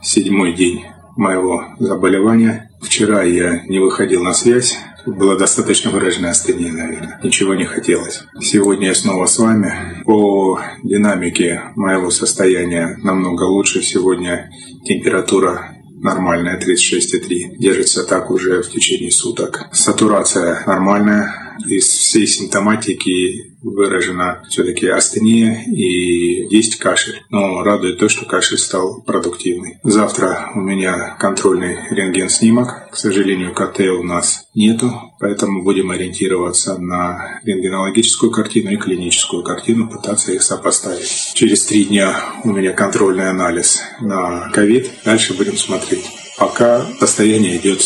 Седьмой 0.03 0.55
день 0.55 0.85
моего 1.17 1.65
заболевания. 1.79 2.71
Вчера 2.81 3.23
я 3.23 3.63
не 3.67 3.79
выходил 3.79 4.23
на 4.23 4.33
связь. 4.33 4.79
Было 5.07 5.37
достаточно 5.37 5.91
выраженное 5.91 6.31
астения, 6.31 6.73
наверное. 6.73 7.21
Ничего 7.23 7.55
не 7.55 7.65
хотелось. 7.65 8.23
Сегодня 8.41 8.89
я 8.89 8.95
снова 8.95 9.27
с 9.27 9.39
вами. 9.39 10.03
По 10.05 10.61
динамике 10.83 11.63
моего 11.77 12.11
состояния 12.11 12.99
намного 13.03 13.45
лучше. 13.45 13.83
Сегодня 13.83 14.51
температура 14.85 15.80
нормальная, 16.01 16.59
36,3. 16.59 17.57
Держится 17.59 18.05
так 18.05 18.31
уже 18.31 18.63
в 18.63 18.71
течение 18.71 19.11
суток. 19.11 19.67
Сатурация 19.73 20.65
нормальная. 20.67 21.57
Из 21.67 21.85
всей 21.85 22.27
симптоматики 22.27 23.50
выражена 23.63 24.43
все-таки 24.49 24.87
астения 24.87 25.65
и 25.67 26.47
есть 26.55 26.77
кашель. 26.77 27.23
Но 27.31 27.63
радует 27.63 27.99
то, 27.99 28.09
что 28.09 28.25
кашель 28.25 28.59
стал 28.59 29.03
продуктивный. 29.03 29.79
Завтра 29.83 30.51
у 30.55 30.61
меня 30.61 31.17
контрольный 31.19 31.79
рентген-снимок. 31.91 32.91
К 32.91 32.97
сожалению, 32.97 33.55
КТ 33.55 33.81
у 33.81 34.03
нас 34.03 34.45
нету, 34.55 34.93
поэтому 35.19 35.63
будем 35.63 35.91
ориентироваться 35.91 36.79
на 36.79 37.41
рентгенологическую 37.45 38.33
картину 38.33 38.73
и 38.73 38.77
клиническую 38.77 39.43
картину, 39.43 39.89
пытаться 39.89 40.33
их 40.33 40.43
сопоставить. 40.43 41.33
Через 41.35 41.65
три 41.67 41.85
дня 41.85 42.17
у 42.45 42.51
меня 42.51 42.73
контрольный 42.73 43.29
анализ 43.29 43.83
на 44.01 44.51
ковид. 44.53 44.91
Дальше 45.05 45.35
будем 45.35 45.57
смотреть. 45.57 46.05
Пока 46.39 46.87
состояние 46.99 47.59
идет 47.59 47.83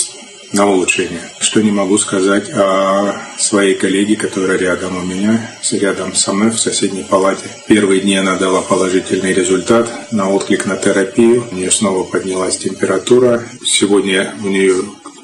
на 0.54 0.70
улучшение. 0.70 1.20
Что 1.40 1.60
не 1.62 1.72
могу 1.72 1.98
сказать 1.98 2.48
о 2.50 3.20
своей 3.38 3.74
коллеге, 3.74 4.16
которая 4.16 4.56
рядом 4.56 4.96
у 4.96 5.02
меня, 5.02 5.50
рядом 5.72 6.14
со 6.14 6.32
мной 6.32 6.50
в 6.50 6.60
соседней 6.60 7.02
палате. 7.02 7.46
Первые 7.66 8.00
дни 8.00 8.14
она 8.14 8.36
дала 8.36 8.62
положительный 8.62 9.34
результат 9.34 10.12
на 10.12 10.30
отклик 10.30 10.66
на 10.66 10.76
терапию. 10.76 11.46
У 11.50 11.56
нее 11.56 11.70
снова 11.70 12.04
поднялась 12.04 12.56
температура. 12.56 13.42
Сегодня 13.64 14.34
у 14.42 14.48
нее 14.48 14.76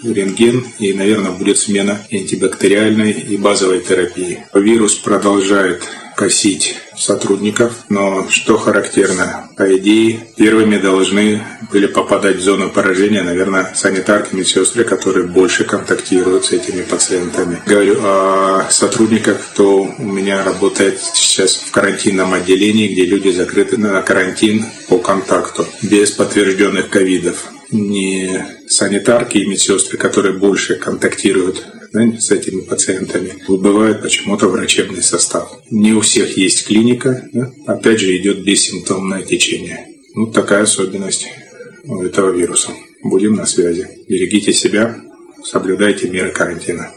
рентген 0.02 0.66
и, 0.78 0.92
наверное, 0.92 1.32
будет 1.32 1.58
смена 1.58 2.00
антибактериальной 2.10 3.12
и 3.12 3.36
базовой 3.36 3.80
терапии. 3.80 4.44
Вирус 4.52 4.94
продолжает 4.96 5.84
косить 6.16 6.76
сотрудников, 7.00 7.72
но 7.88 8.28
что 8.28 8.56
характерно, 8.56 9.48
по 9.56 9.76
идее, 9.76 10.28
первыми 10.36 10.76
должны 10.76 11.42
были 11.72 11.86
попадать 11.86 12.36
в 12.36 12.42
зону 12.42 12.70
поражения, 12.70 13.22
наверное, 13.22 13.72
санитарки, 13.74 14.34
медсестры, 14.34 14.84
которые 14.84 15.26
больше 15.26 15.64
контактируют 15.64 16.44
с 16.44 16.52
этими 16.52 16.82
пациентами. 16.82 17.60
Говорю 17.66 17.96
о 18.02 18.66
сотрудниках, 18.70 19.38
кто 19.52 19.82
у 19.82 20.04
меня 20.04 20.44
работает 20.44 21.00
сейчас 21.00 21.56
в 21.56 21.70
карантинном 21.70 22.34
отделении, 22.34 22.92
где 22.92 23.04
люди 23.04 23.30
закрыты 23.30 23.78
на 23.78 24.00
карантин 24.02 24.66
по 24.88 24.98
контакту, 24.98 25.66
без 25.82 26.10
подтвержденных 26.10 26.90
ковидов 26.90 27.50
не 27.70 28.44
санитарки 28.68 29.38
и 29.38 29.46
медсестры, 29.46 29.96
которые 29.96 30.36
больше 30.36 30.74
контактируют 30.74 31.64
с 31.92 32.30
этими 32.30 32.60
пациентами, 32.60 33.34
выбывает 33.48 34.02
почему-то 34.02 34.48
врачебный 34.48 35.02
состав. 35.02 35.50
Не 35.70 35.92
у 35.92 36.00
всех 36.00 36.36
есть 36.36 36.66
клиника, 36.66 37.24
да? 37.32 37.52
опять 37.66 38.00
же 38.00 38.16
идет 38.16 38.44
бессимптомное 38.44 39.22
течение. 39.22 39.86
Ну, 40.14 40.26
такая 40.26 40.62
особенность 40.62 41.26
этого 41.84 42.30
вируса. 42.30 42.70
Будем 43.02 43.34
на 43.34 43.46
связи. 43.46 43.88
Берегите 44.08 44.52
себя, 44.52 44.96
соблюдайте 45.44 46.08
меры 46.08 46.30
карантина. 46.30 46.92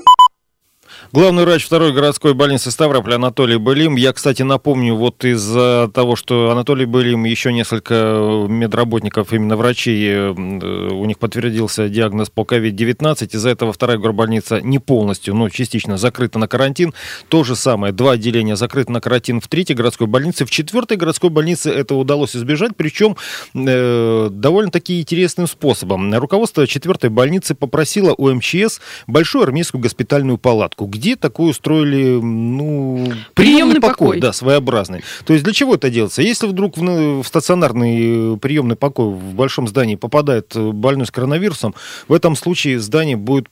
Главный 1.13 1.43
врач 1.43 1.63
второй 1.63 1.93
городской 1.93 2.33
больницы 2.33 2.71
Ставрополя 2.71 3.17
Анатолий 3.17 3.57
Былим. 3.57 3.97
Я, 3.97 4.13
кстати, 4.13 4.41
напомню, 4.41 4.95
вот 4.95 5.23
из-за 5.23 5.91
того, 5.93 6.15
что 6.15 6.49
Анатолий 6.49 6.87
Былим, 6.87 7.25
еще 7.25 7.53
несколько 7.53 8.47
медработников, 8.49 9.31
именно 9.31 9.55
врачей, 9.55 10.07
э, 10.09 10.31
у 10.31 11.05
них 11.05 11.19
подтвердился 11.19 11.87
диагноз 11.87 12.31
по 12.31 12.41
COVID-19. 12.41 13.27
Из-за 13.31 13.49
этого 13.49 13.71
вторая 13.73 13.99
горбольница 13.99 14.59
не 14.59 14.79
полностью, 14.79 15.35
но 15.35 15.49
частично 15.49 15.99
закрыта 15.99 16.39
на 16.39 16.47
карантин. 16.47 16.95
То 17.29 17.43
же 17.43 17.55
самое, 17.55 17.93
два 17.93 18.13
отделения 18.13 18.55
закрыты 18.55 18.91
на 18.91 18.99
карантин 18.99 19.39
в 19.39 19.47
третьей 19.47 19.75
городской 19.75 20.07
больнице. 20.07 20.45
В 20.45 20.49
четвертой 20.49 20.97
городской 20.97 21.29
больнице 21.29 21.69
это 21.69 21.93
удалось 21.93 22.35
избежать, 22.35 22.71
причем 22.75 23.17
э, 23.53 24.29
довольно-таки 24.31 24.99
интересным 24.99 25.45
способом. 25.45 26.11
Руководство 26.15 26.65
четвертой 26.65 27.11
больницы 27.11 27.53
попросило 27.53 28.15
у 28.17 28.31
МЧС 28.31 28.81
большую 29.05 29.43
армейскую 29.43 29.79
госпитальную 29.79 30.39
палатку, 30.39 30.87
где 30.87 31.02
где 31.03 31.17
такой 31.17 31.51
устроили, 31.51 32.17
ну, 32.21 32.95
приемный, 32.95 33.25
приемный 33.33 33.81
покой, 33.81 34.07
покой, 34.07 34.19
да, 34.21 34.31
своеобразный. 34.31 35.03
То 35.25 35.33
есть 35.33 35.43
для 35.43 35.53
чего 35.53 35.75
это 35.75 35.89
делается? 35.89 36.21
Если 36.21 36.47
вдруг 36.47 36.77
в, 36.77 37.21
в 37.21 37.27
стационарный 37.27 38.37
приемный 38.37 38.77
покой 38.77 39.07
в 39.07 39.33
большом 39.33 39.67
здании 39.67 39.95
попадает 39.95 40.55
больной 40.55 41.05
с 41.05 41.11
коронавирусом, 41.11 41.75
в 42.07 42.13
этом 42.13 42.37
случае 42.37 42.79
здание 42.79 43.17
будет 43.17 43.49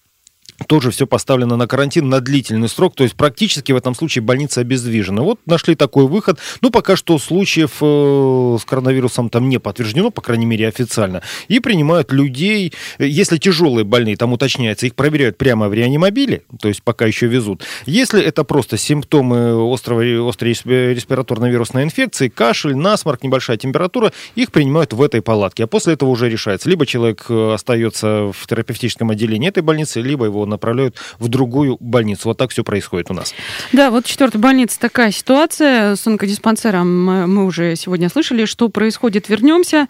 тоже 0.67 0.91
все 0.91 1.07
поставлено 1.07 1.55
на 1.55 1.67
карантин 1.67 2.09
на 2.09 2.19
длительный 2.19 2.69
срок, 2.69 2.95
то 2.95 3.03
есть 3.03 3.15
практически 3.15 3.71
в 3.71 3.75
этом 3.75 3.95
случае 3.95 4.21
больница 4.21 4.61
обездвижена. 4.61 5.21
Вот 5.21 5.39
нашли 5.45 5.75
такой 5.75 6.07
выход. 6.07 6.39
Ну, 6.61 6.69
пока 6.69 6.95
что 6.95 7.17
случаев 7.17 7.77
э, 7.81 8.57
с 8.59 8.65
коронавирусом 8.65 9.29
там 9.29 9.49
не 9.49 9.59
подтверждено, 9.59 10.11
по 10.11 10.21
крайней 10.21 10.45
мере, 10.45 10.67
официально. 10.67 11.21
И 11.47 11.59
принимают 11.59 12.11
людей, 12.11 12.73
если 12.99 13.37
тяжелые 13.37 13.85
больные, 13.85 14.17
там 14.17 14.33
уточняется, 14.33 14.85
их 14.85 14.95
проверяют 14.95 15.37
прямо 15.37 15.69
в 15.69 15.73
реанимобиле, 15.73 16.43
то 16.59 16.67
есть 16.67 16.83
пока 16.83 17.05
еще 17.05 17.27
везут. 17.27 17.63
Если 17.85 18.21
это 18.21 18.43
просто 18.43 18.77
симптомы 18.77 19.73
острого, 19.73 20.29
острой 20.29 20.51
респираторной 20.53 21.51
вирусной 21.51 21.83
инфекции, 21.83 22.29
кашель, 22.29 22.75
насморк, 22.75 23.23
небольшая 23.23 23.57
температура, 23.57 24.11
их 24.35 24.51
принимают 24.51 24.93
в 24.93 25.01
этой 25.01 25.21
палатке. 25.21 25.63
А 25.63 25.67
после 25.67 25.93
этого 25.93 26.09
уже 26.09 26.29
решается, 26.29 26.69
либо 26.69 26.85
человек 26.85 27.25
э, 27.29 27.53
остается 27.53 28.31
в 28.31 28.47
терапевтическом 28.47 29.09
отделении 29.09 29.49
этой 29.49 29.63
больницы, 29.63 30.01
либо 30.01 30.25
его 30.25 30.45
направляют 30.51 30.97
в 31.19 31.27
другую 31.27 31.77
больницу. 31.79 32.29
Вот 32.29 32.37
так 32.37 32.51
все 32.51 32.63
происходит 32.63 33.09
у 33.09 33.13
нас. 33.13 33.33
Да, 33.71 33.89
вот 33.89 34.05
четвертая 34.05 34.41
больница 34.41 34.79
такая 34.79 35.11
ситуация 35.11 35.95
с 35.95 36.05
онкодиспансером. 36.05 37.31
Мы 37.31 37.45
уже 37.45 37.75
сегодня 37.75 38.09
слышали, 38.09 38.45
что 38.45 38.69
происходит. 38.69 39.29
Вернемся 39.29 39.87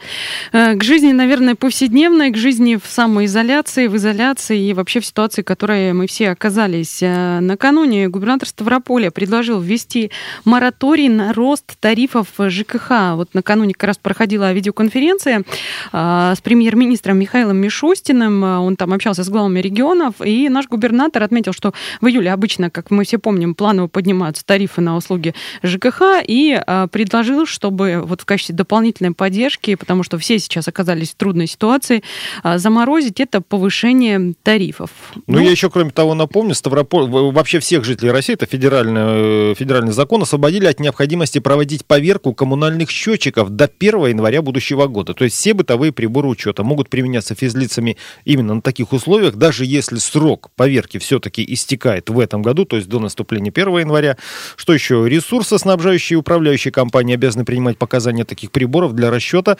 э, 0.53 0.75
к 0.75 0.83
жизни, 0.83 1.11
наверное, 1.11 1.55
повседневной, 1.55 2.31
к 2.31 2.37
жизни 2.37 2.77
в 2.77 2.89
самоизоляции, 2.89 3.87
в 3.87 3.95
изоляции 3.97 4.69
и 4.69 4.73
вообще 4.73 4.99
в 4.99 5.05
ситуации, 5.05 5.41
в 5.41 5.45
которой 5.45 5.93
мы 5.93 6.07
все 6.07 6.29
оказались. 6.29 6.99
Э, 7.01 7.39
накануне 7.39 8.07
губернатор 8.07 8.47
Ставрополя 8.47 9.11
предложил 9.11 9.59
ввести 9.59 10.11
мораторий 10.45 11.09
на 11.09 11.33
рост 11.33 11.65
тарифов 11.79 12.27
ЖКХ. 12.37 13.15
Вот 13.15 13.33
накануне 13.33 13.73
как 13.73 13.87
раз 13.87 13.97
проходила 13.97 14.53
видеоконференция 14.53 15.43
э, 15.91 16.33
с 16.37 16.41
премьер-министром 16.41 17.17
Михаилом 17.17 17.57
Мишустиным. 17.57 18.43
Он 18.43 18.75
там 18.75 18.93
общался 18.93 19.23
с 19.23 19.29
главами 19.29 19.59
регионов, 19.59 20.15
и 20.23 20.49
наш 20.51 20.67
губернатор 20.67 21.23
отметил, 21.23 21.53
что 21.53 21.73
в 22.01 22.07
июле 22.07 22.31
обычно, 22.31 22.69
как 22.69 22.91
мы 22.91 23.03
все 23.03 23.17
помним, 23.17 23.55
планово 23.55 23.87
поднимаются 23.87 24.45
тарифы 24.45 24.81
на 24.81 24.95
услуги 24.95 25.33
ЖКХ 25.63 26.23
и 26.25 26.59
а, 26.65 26.87
предложил, 26.87 27.45
чтобы 27.45 28.01
вот 28.03 28.21
в 28.21 28.25
качестве 28.25 28.55
дополнительной 28.55 29.13
поддержки, 29.13 29.75
потому 29.75 30.03
что 30.03 30.17
все 30.17 30.39
сейчас 30.39 30.67
оказались 30.67 31.11
в 31.11 31.15
трудной 31.15 31.47
ситуации, 31.47 32.03
а, 32.43 32.57
заморозить 32.57 33.19
это 33.19 33.41
повышение 33.41 34.33
тарифов. 34.43 34.89
Ну, 35.15 35.23
ну 35.27 35.39
я 35.39 35.51
еще, 35.51 35.69
кроме 35.69 35.91
того, 35.91 36.13
напомню, 36.13 36.55
Ставрополь, 36.55 37.09
вообще 37.09 37.59
всех 37.59 37.83
жителей 37.83 38.11
России, 38.11 38.33
это 38.33 38.45
федеральный, 38.45 39.51
э, 39.51 39.55
федеральный 39.57 39.91
закон, 39.91 40.21
освободили 40.23 40.65
от 40.65 40.79
необходимости 40.79 41.39
проводить 41.39 41.85
поверку 41.85 42.33
коммунальных 42.33 42.89
счетчиков 42.89 43.49
до 43.49 43.67
1 43.67 44.07
января 44.07 44.41
будущего 44.41 44.87
года. 44.87 45.13
То 45.13 45.23
есть 45.23 45.35
все 45.35 45.53
бытовые 45.53 45.91
приборы 45.91 46.27
учета 46.27 46.63
могут 46.63 46.89
применяться 46.89 47.35
физлицами 47.35 47.97
именно 48.25 48.55
на 48.55 48.61
таких 48.61 48.93
условиях, 48.93 49.35
даже 49.35 49.65
если 49.65 49.97
срок 49.97 50.40
срок 50.41 50.51
поверки 50.55 50.97
все-таки 50.97 51.45
истекает 51.47 52.09
в 52.09 52.19
этом 52.19 52.41
году, 52.41 52.65
то 52.65 52.75
есть 52.75 52.87
до 52.87 52.99
наступления 52.99 53.51
1 53.51 53.79
января. 53.79 54.17
Что 54.55 54.73
еще? 54.73 55.07
Ресурсоснабжающие 55.07 56.15
и 56.15 56.19
управляющие 56.19 56.71
компании 56.71 57.13
обязаны 57.15 57.45
принимать 57.45 57.77
показания 57.77 58.25
таких 58.25 58.51
приборов 58.51 58.93
для 58.93 59.11
расчета 59.11 59.57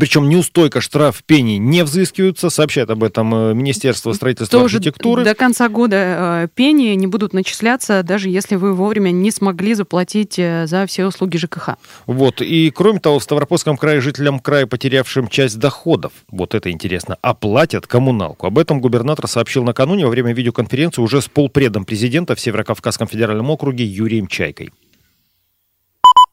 причем 0.00 0.28
неустойка, 0.28 0.80
штраф, 0.80 1.22
пени 1.24 1.56
не 1.58 1.84
взыскиваются, 1.84 2.50
сообщает 2.50 2.90
об 2.90 3.04
этом 3.04 3.34
э, 3.34 3.54
Министерство 3.54 4.12
строительства 4.12 4.58
и 4.58 4.64
архитектуры. 4.64 5.24
До 5.24 5.34
конца 5.34 5.68
года 5.68 6.44
э, 6.44 6.48
пени 6.54 6.94
не 6.94 7.06
будут 7.06 7.32
начисляться, 7.32 8.02
даже 8.02 8.28
если 8.28 8.56
вы 8.56 8.72
вовремя 8.72 9.10
не 9.10 9.30
смогли 9.30 9.74
заплатить 9.74 10.38
э, 10.38 10.66
за 10.66 10.86
все 10.86 11.06
услуги 11.06 11.36
ЖКХ. 11.36 11.70
Вот, 12.06 12.40
и 12.40 12.70
кроме 12.70 13.00
того, 13.00 13.18
в 13.18 13.22
Ставропольском 13.22 13.76
крае 13.76 14.00
жителям 14.00 14.40
края, 14.40 14.66
потерявшим 14.66 15.28
часть 15.28 15.58
доходов, 15.58 16.12
вот 16.28 16.54
это 16.54 16.70
интересно, 16.70 17.16
оплатят 17.22 17.86
коммуналку. 17.86 18.46
Об 18.46 18.58
этом 18.58 18.80
губернатор 18.80 19.28
сообщил 19.28 19.64
накануне 19.64 20.04
во 20.04 20.10
время 20.10 20.32
видеоконференции 20.32 21.02
уже 21.02 21.22
с 21.22 21.28
полпредом 21.28 21.84
президента 21.84 22.34
в 22.34 22.40
Северокавказском 22.40 23.06
федеральном 23.06 23.50
округе 23.50 23.84
Юрием 23.84 24.26
Чайкой. 24.26 24.70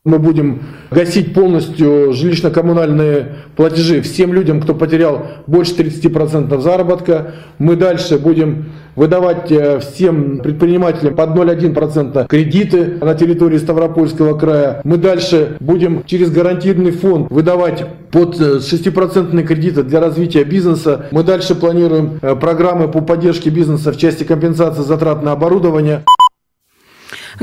Мы 0.03 0.17
будем 0.17 0.63
гасить 0.89 1.31
полностью 1.35 2.11
жилищно-коммунальные 2.13 3.35
платежи 3.55 4.01
всем 4.01 4.33
людям, 4.33 4.59
кто 4.59 4.73
потерял 4.73 5.27
больше 5.45 5.75
30% 5.75 6.59
заработка. 6.59 7.35
Мы 7.59 7.75
дальше 7.75 8.17
будем 8.17 8.71
выдавать 8.95 9.51
э, 9.51 9.79
всем 9.79 10.39
предпринимателям 10.39 11.15
под 11.15 11.29
0,1% 11.29 12.25
кредиты 12.25 12.97
на 12.99 13.13
территории 13.13 13.59
Ставропольского 13.59 14.35
края. 14.35 14.81
Мы 14.83 14.97
дальше 14.97 15.57
будем 15.59 16.03
через 16.07 16.31
гарантийный 16.31 16.89
фонд 16.89 17.29
выдавать 17.29 17.85
под 18.09 18.41
6% 18.41 19.39
э, 19.39 19.43
кредиты 19.43 19.83
для 19.83 19.99
развития 19.99 20.43
бизнеса. 20.43 21.09
Мы 21.11 21.21
дальше 21.21 21.53
планируем 21.53 22.17
э, 22.23 22.35
программы 22.35 22.87
по 22.87 23.01
поддержке 23.01 23.51
бизнеса 23.51 23.91
в 23.91 23.97
части 23.97 24.23
компенсации 24.23 24.81
затрат 24.81 25.21
на 25.21 25.33
оборудование. 25.33 26.01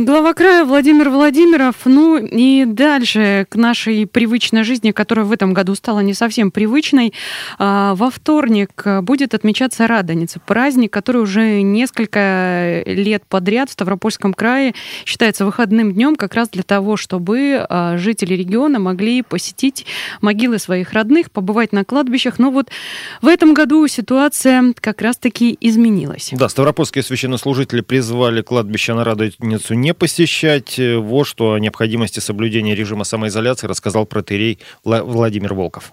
Глава 0.01 0.33
края 0.33 0.65
Владимир 0.65 1.11
Владимиров. 1.11 1.75
Ну 1.85 2.19
и 2.19 2.65
дальше 2.65 3.49
к 3.51 3.57
нашей 3.57 4.07
привычной 4.07 4.63
жизни, 4.63 4.93
которая 4.93 5.27
в 5.27 5.33
этом 5.33 5.53
году 5.53 5.75
стала 5.75 5.99
не 5.99 6.15
совсем 6.15 6.53
привычной. 6.53 7.13
А, 7.59 7.97
во 7.97 8.09
вторник 8.09 8.85
будет 9.03 9.35
отмечаться 9.35 9.89
Радоница. 9.89 10.39
Праздник, 10.39 10.93
который 10.93 11.21
уже 11.21 11.63
несколько 11.63 12.85
лет 12.87 13.25
подряд 13.29 13.71
в 13.71 13.73
Ставропольском 13.73 14.35
крае 14.35 14.73
считается 15.05 15.45
выходным 15.45 15.93
днем 15.93 16.15
как 16.15 16.35
раз 16.35 16.49
для 16.49 16.63
того, 16.63 16.97
чтобы 16.97 17.67
а, 17.69 17.97
жители 17.99 18.35
региона 18.35 18.79
могли 18.79 19.23
посетить 19.23 19.85
могилы 20.21 20.61
своих 20.61 20.93
родных, 20.93 21.33
побывать 21.33 21.73
на 21.73 21.85
кладбищах. 21.85 22.39
Но 22.39 22.53
вот 22.53 22.69
в 23.21 23.27
этом 23.27 23.53
году 23.53 23.85
ситуация 23.89 24.75
как 24.81 25.03
раз-таки 25.03 25.59
изменилась. 25.61 26.31
Да, 26.35 26.49
ставропольские 26.49 27.03
священнослужители 27.03 27.81
призвали 27.81 28.43
кладбище 28.43 28.95
на 28.95 29.03
Радоницу 29.03 29.75
не 29.75 29.88
не 29.89 29.95
посещать. 29.95 30.79
Э, 30.79 30.99
вот 30.99 31.25
что 31.25 31.53
о 31.55 31.59
необходимости 31.59 32.21
соблюдения 32.21 32.75
режима 32.75 33.05
самоизоляции 33.05 33.67
рассказал 33.67 34.05
протерей 34.05 34.59
Владимир 34.85 35.55
Волков. 35.55 35.93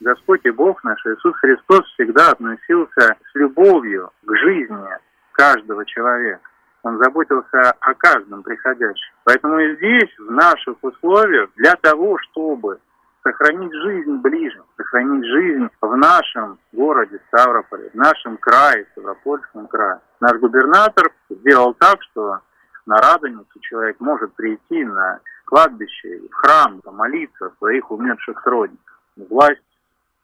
Господь 0.00 0.40
и 0.44 0.50
Бог 0.50 0.82
наш 0.82 0.98
Иисус 1.06 1.34
Христос 1.36 1.84
всегда 1.92 2.32
относился 2.32 3.04
с 3.30 3.34
любовью 3.34 4.10
к 4.26 4.30
жизни 4.44 4.88
каждого 5.32 5.84
человека. 5.86 6.40
Он 6.82 6.98
заботился 6.98 7.70
о 7.80 7.94
каждом 7.94 8.42
приходящем. 8.42 9.12
Поэтому 9.22 9.58
и 9.60 9.76
здесь, 9.76 10.12
в 10.18 10.30
наших 10.32 10.76
условиях, 10.82 11.50
для 11.56 11.74
того, 11.76 12.18
чтобы 12.18 12.78
сохранить 13.22 13.72
жизнь 13.72 14.16
ближе, 14.16 14.60
сохранить 14.76 15.24
жизнь 15.26 15.68
в 15.80 15.96
нашем 15.96 16.58
городе 16.72 17.20
Ставрополе, 17.28 17.90
в 17.90 17.94
нашем 17.94 18.36
крае, 18.38 18.86
Ставропольском 18.92 19.68
крае. 19.68 20.00
Наш 20.20 20.38
губернатор 20.40 21.12
сделал 21.30 21.74
так, 21.74 22.02
что 22.10 22.40
на 22.88 22.96
Радоницу 22.96 23.60
человек 23.60 24.00
может 24.00 24.32
прийти 24.32 24.82
на 24.82 25.20
кладбище, 25.44 26.20
в 26.26 26.32
храм, 26.32 26.80
молиться 26.86 27.46
о 27.46 27.56
своих 27.58 27.90
умерших 27.90 28.40
сродниках. 28.42 29.02
Власть 29.16 29.60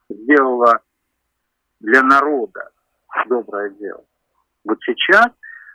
сделала 0.09 0.81
для 1.81 2.03
народа 2.03 2.71
доброе 3.29 3.69
дело. 3.69 4.03
Вот 4.65 4.79
сейчас 4.81 5.29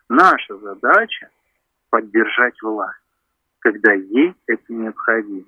наша 0.09 0.57
задача 0.57 1.29
поддержать 1.91 2.59
власть, 2.63 2.97
когда 3.59 3.93
ей 3.93 4.35
это 4.47 4.73
необходимо. 4.73 5.45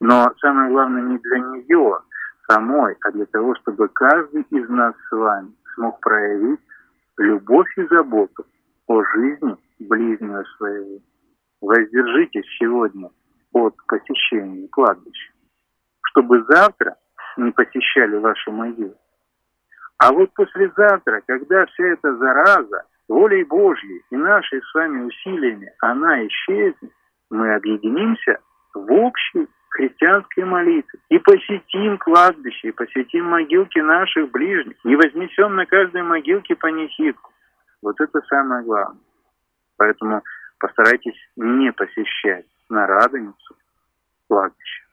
Но 0.00 0.34
самое 0.40 0.72
главное 0.72 1.02
не 1.02 1.18
для 1.18 1.38
нее 1.38 2.00
самой, 2.48 2.96
а 3.04 3.12
для 3.12 3.26
того, 3.26 3.54
чтобы 3.56 3.86
каждый 3.88 4.42
из 4.50 4.68
нас 4.68 4.96
с 5.08 5.12
вами 5.12 5.52
смог 5.74 6.00
проявить 6.00 6.60
любовь 7.16 7.78
и 7.78 7.86
заботу 7.86 8.44
о 8.90 9.04
жизни 9.04 9.56
ближнего 9.78 10.42
своего. 10.56 10.98
Воздержитесь 11.60 12.44
сегодня 12.58 13.10
от 13.52 13.76
посещения 13.86 14.66
кладбища, 14.66 15.32
чтобы 16.06 16.42
завтра 16.48 16.96
не 17.36 17.52
посещали 17.52 18.16
вашу 18.16 18.50
могилу. 18.50 18.96
А 19.98 20.12
вот 20.12 20.32
послезавтра, 20.34 21.22
когда 21.24 21.66
вся 21.66 21.84
эта 21.84 22.16
зараза 22.16 22.82
волей 23.08 23.44
Божьей 23.44 24.02
и 24.10 24.16
нашей 24.16 24.60
с 24.60 24.74
вами 24.74 25.02
усилиями, 25.02 25.70
она 25.80 26.26
исчезнет, 26.26 26.90
мы 27.30 27.54
объединимся 27.54 28.40
в 28.74 28.92
общей 28.92 29.46
христианской 29.68 30.44
молитве 30.44 30.98
и 31.10 31.18
посетим 31.20 31.96
кладбище, 31.98 32.68
и 32.68 32.72
посетим 32.72 33.26
могилки 33.26 33.78
наших 33.78 34.32
ближних, 34.32 34.76
и 34.84 34.96
вознесем 34.96 35.54
на 35.54 35.64
каждой 35.66 36.02
могилке 36.02 36.56
панихидку. 36.56 37.29
Вот 37.82 38.00
это 38.00 38.20
самое 38.28 38.64
главное. 38.64 39.02
Поэтому 39.76 40.22
постарайтесь 40.58 41.16
не 41.36 41.72
посещать 41.72 42.46
на 42.68 42.86
Радоницу 42.86 43.56
кладбище. 44.28 44.84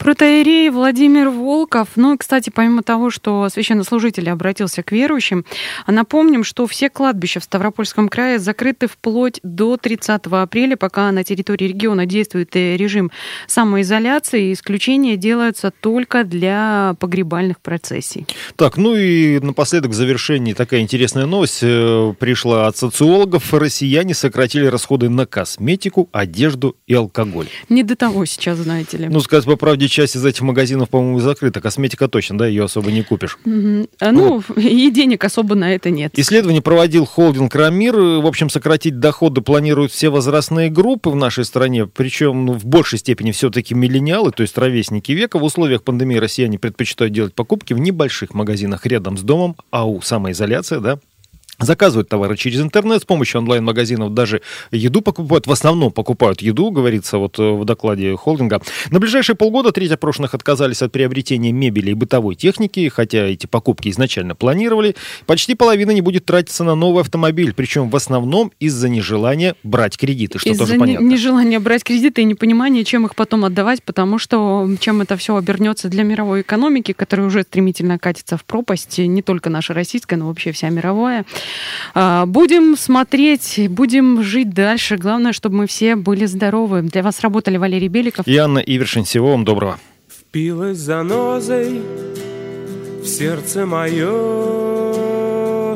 Протеерей 0.00 0.70
Владимир 0.70 1.28
Волков. 1.28 1.88
Ну, 1.96 2.16
кстати, 2.16 2.48
помимо 2.48 2.82
того, 2.82 3.10
что 3.10 3.46
священнослужитель 3.50 4.30
обратился 4.30 4.82
к 4.82 4.92
верующим, 4.92 5.44
напомним, 5.86 6.42
что 6.42 6.66
все 6.66 6.88
кладбища 6.88 7.38
в 7.38 7.44
Ставропольском 7.44 8.08
крае 8.08 8.38
закрыты 8.38 8.88
вплоть 8.88 9.40
до 9.42 9.76
30 9.76 10.22
апреля, 10.24 10.78
пока 10.78 11.12
на 11.12 11.22
территории 11.22 11.66
региона 11.66 12.06
действует 12.06 12.56
режим 12.56 13.10
самоизоляции. 13.46 14.54
Исключения 14.54 15.18
делаются 15.18 15.70
только 15.70 16.24
для 16.24 16.96
погребальных 16.98 17.60
процессий. 17.60 18.26
Так, 18.56 18.78
ну 18.78 18.96
и 18.96 19.38
напоследок 19.40 19.90
в 19.90 19.94
завершении 19.94 20.54
такая 20.54 20.80
интересная 20.80 21.26
новость 21.26 21.58
э, 21.60 22.14
пришла 22.18 22.68
от 22.68 22.76
социологов. 22.78 23.52
Россияне 23.52 24.14
сократили 24.14 24.64
расходы 24.64 25.10
на 25.10 25.26
косметику, 25.26 26.08
одежду 26.10 26.74
и 26.86 26.94
алкоголь. 26.94 27.48
Не 27.68 27.82
до 27.82 27.96
того 27.96 28.24
сейчас, 28.24 28.56
знаете 28.56 28.96
ли. 28.96 29.08
Ну, 29.08 29.20
сказать 29.20 29.44
по 29.44 29.56
правде, 29.56 29.89
часть 29.90 30.16
из 30.16 30.24
этих 30.24 30.42
магазинов, 30.42 30.88
по-моему, 30.88 31.20
закрыта. 31.20 31.60
Косметика 31.60 32.08
точно, 32.08 32.38
да, 32.38 32.46
ее 32.46 32.64
особо 32.64 32.90
не 32.90 33.02
купишь. 33.02 33.38
Mm-hmm. 33.44 33.88
Ну, 34.12 34.42
вот. 34.46 34.58
и 34.58 34.90
денег 34.90 35.24
особо 35.24 35.54
на 35.54 35.74
это 35.74 35.90
нет. 35.90 36.18
Исследование 36.18 36.62
проводил 36.62 37.04
холдинг 37.04 37.54
Рамир. 37.54 37.96
В 37.96 38.26
общем, 38.26 38.48
сократить 38.50 38.98
доходы 38.98 39.40
планируют 39.40 39.92
все 39.92 40.08
возрастные 40.08 40.70
группы 40.70 41.10
в 41.10 41.16
нашей 41.16 41.44
стране, 41.44 41.86
причем 41.86 42.46
ну, 42.46 42.52
в 42.54 42.64
большей 42.64 42.98
степени 42.98 43.32
все-таки 43.32 43.74
миллениалы, 43.74 44.32
то 44.32 44.42
есть 44.42 44.56
ровесники 44.56 45.12
века. 45.12 45.38
В 45.38 45.44
условиях 45.44 45.82
пандемии 45.82 46.16
россияне 46.16 46.58
предпочитают 46.58 47.12
делать 47.12 47.34
покупки 47.34 47.72
в 47.72 47.78
небольших 47.78 48.34
магазинах 48.34 48.86
рядом 48.86 49.18
с 49.18 49.22
домом, 49.22 49.56
АУ, 49.70 50.00
самоизоляция, 50.00 50.80
да, 50.80 50.98
заказывают 51.60 52.08
товары 52.08 52.36
через 52.36 52.60
интернет 52.60 53.02
с 53.02 53.04
помощью 53.04 53.40
онлайн-магазинов, 53.40 54.14
даже 54.14 54.42
еду 54.70 55.00
покупают, 55.00 55.46
в 55.46 55.52
основном 55.52 55.92
покупают 55.92 56.42
еду, 56.42 56.70
говорится 56.70 57.18
вот 57.18 57.38
э, 57.38 57.42
в 57.42 57.64
докладе 57.64 58.16
холдинга. 58.16 58.60
На 58.90 58.98
ближайшие 58.98 59.36
полгода 59.36 59.72
треть 59.72 59.92
опрошенных 59.92 60.34
отказались 60.34 60.82
от 60.82 60.92
приобретения 60.92 61.52
мебели 61.52 61.90
и 61.90 61.94
бытовой 61.94 62.34
техники, 62.34 62.88
хотя 62.88 63.26
эти 63.26 63.46
покупки 63.46 63.88
изначально 63.88 64.34
планировали. 64.34 64.96
Почти 65.26 65.54
половина 65.54 65.90
не 65.90 66.00
будет 66.00 66.24
тратиться 66.24 66.64
на 66.64 66.74
новый 66.74 67.02
автомобиль, 67.02 67.52
причем 67.54 67.90
в 67.90 67.96
основном 67.96 68.52
из-за 68.58 68.88
нежелания 68.88 69.54
брать 69.62 69.96
кредиты, 69.96 70.38
что 70.38 70.48
из-за 70.48 70.66
тоже 70.66 70.78
понятно. 70.78 71.04
нежелания 71.04 71.60
брать 71.60 71.84
кредиты 71.84 72.22
и 72.22 72.24
непонимания, 72.24 72.84
чем 72.84 73.06
их 73.06 73.14
потом 73.14 73.44
отдавать, 73.44 73.82
потому 73.82 74.18
что 74.18 74.68
чем 74.80 75.02
это 75.02 75.16
все 75.16 75.36
обернется 75.36 75.88
для 75.88 76.02
мировой 76.02 76.40
экономики, 76.42 76.92
которая 76.92 77.26
уже 77.26 77.42
стремительно 77.42 77.98
катится 77.98 78.36
в 78.36 78.44
пропасть, 78.44 78.98
не 78.98 79.22
только 79.22 79.50
наша 79.50 79.74
российская, 79.74 80.16
но 80.16 80.28
вообще 80.28 80.52
вся 80.52 80.68
мировая. 80.70 81.24
А, 81.94 82.26
будем 82.26 82.76
смотреть, 82.76 83.60
будем 83.68 84.22
жить 84.22 84.50
дальше. 84.50 84.96
Главное, 84.96 85.32
чтобы 85.32 85.56
мы 85.56 85.66
все 85.66 85.96
были 85.96 86.26
здоровы. 86.26 86.82
Для 86.82 87.02
вас 87.02 87.20
работали 87.20 87.56
Валерий 87.56 87.88
Беликов 87.88 88.26
и 88.26 88.36
Анна 88.36 88.58
Ивершин. 88.58 89.04
Всего 89.04 89.32
вам 89.32 89.44
доброго. 89.44 89.78
Впилась 90.08 90.78
занозой 90.78 91.80
в 93.02 93.06
сердце 93.06 93.66
мое 93.66 94.06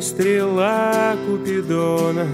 стрела 0.01 1.17
Купидона. 1.27 2.27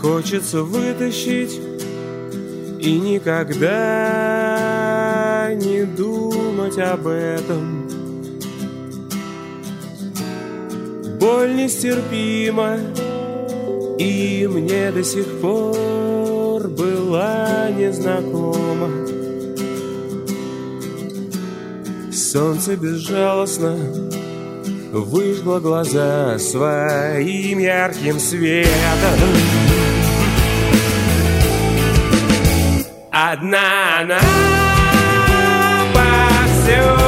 Хочется 0.00 0.62
вытащить 0.62 1.60
и 2.80 2.98
никогда 2.98 3.58
не 5.54 5.84
думать 5.84 6.78
об 6.78 7.08
этом. 7.08 7.97
Боль 11.20 11.54
нестерпима, 11.56 12.78
и 13.98 14.48
мне 14.48 14.92
до 14.92 15.02
сих 15.02 15.26
пор 15.40 16.68
была 16.68 17.70
незнакома. 17.70 18.88
Солнце 22.12 22.76
безжалостно 22.76 23.76
выжгло 24.92 25.58
глаза 25.58 26.38
своим 26.38 27.58
ярким 27.58 28.20
светом. 28.20 29.18
Одна 33.10 34.00
она 34.00 34.20
повсюду 35.92 37.07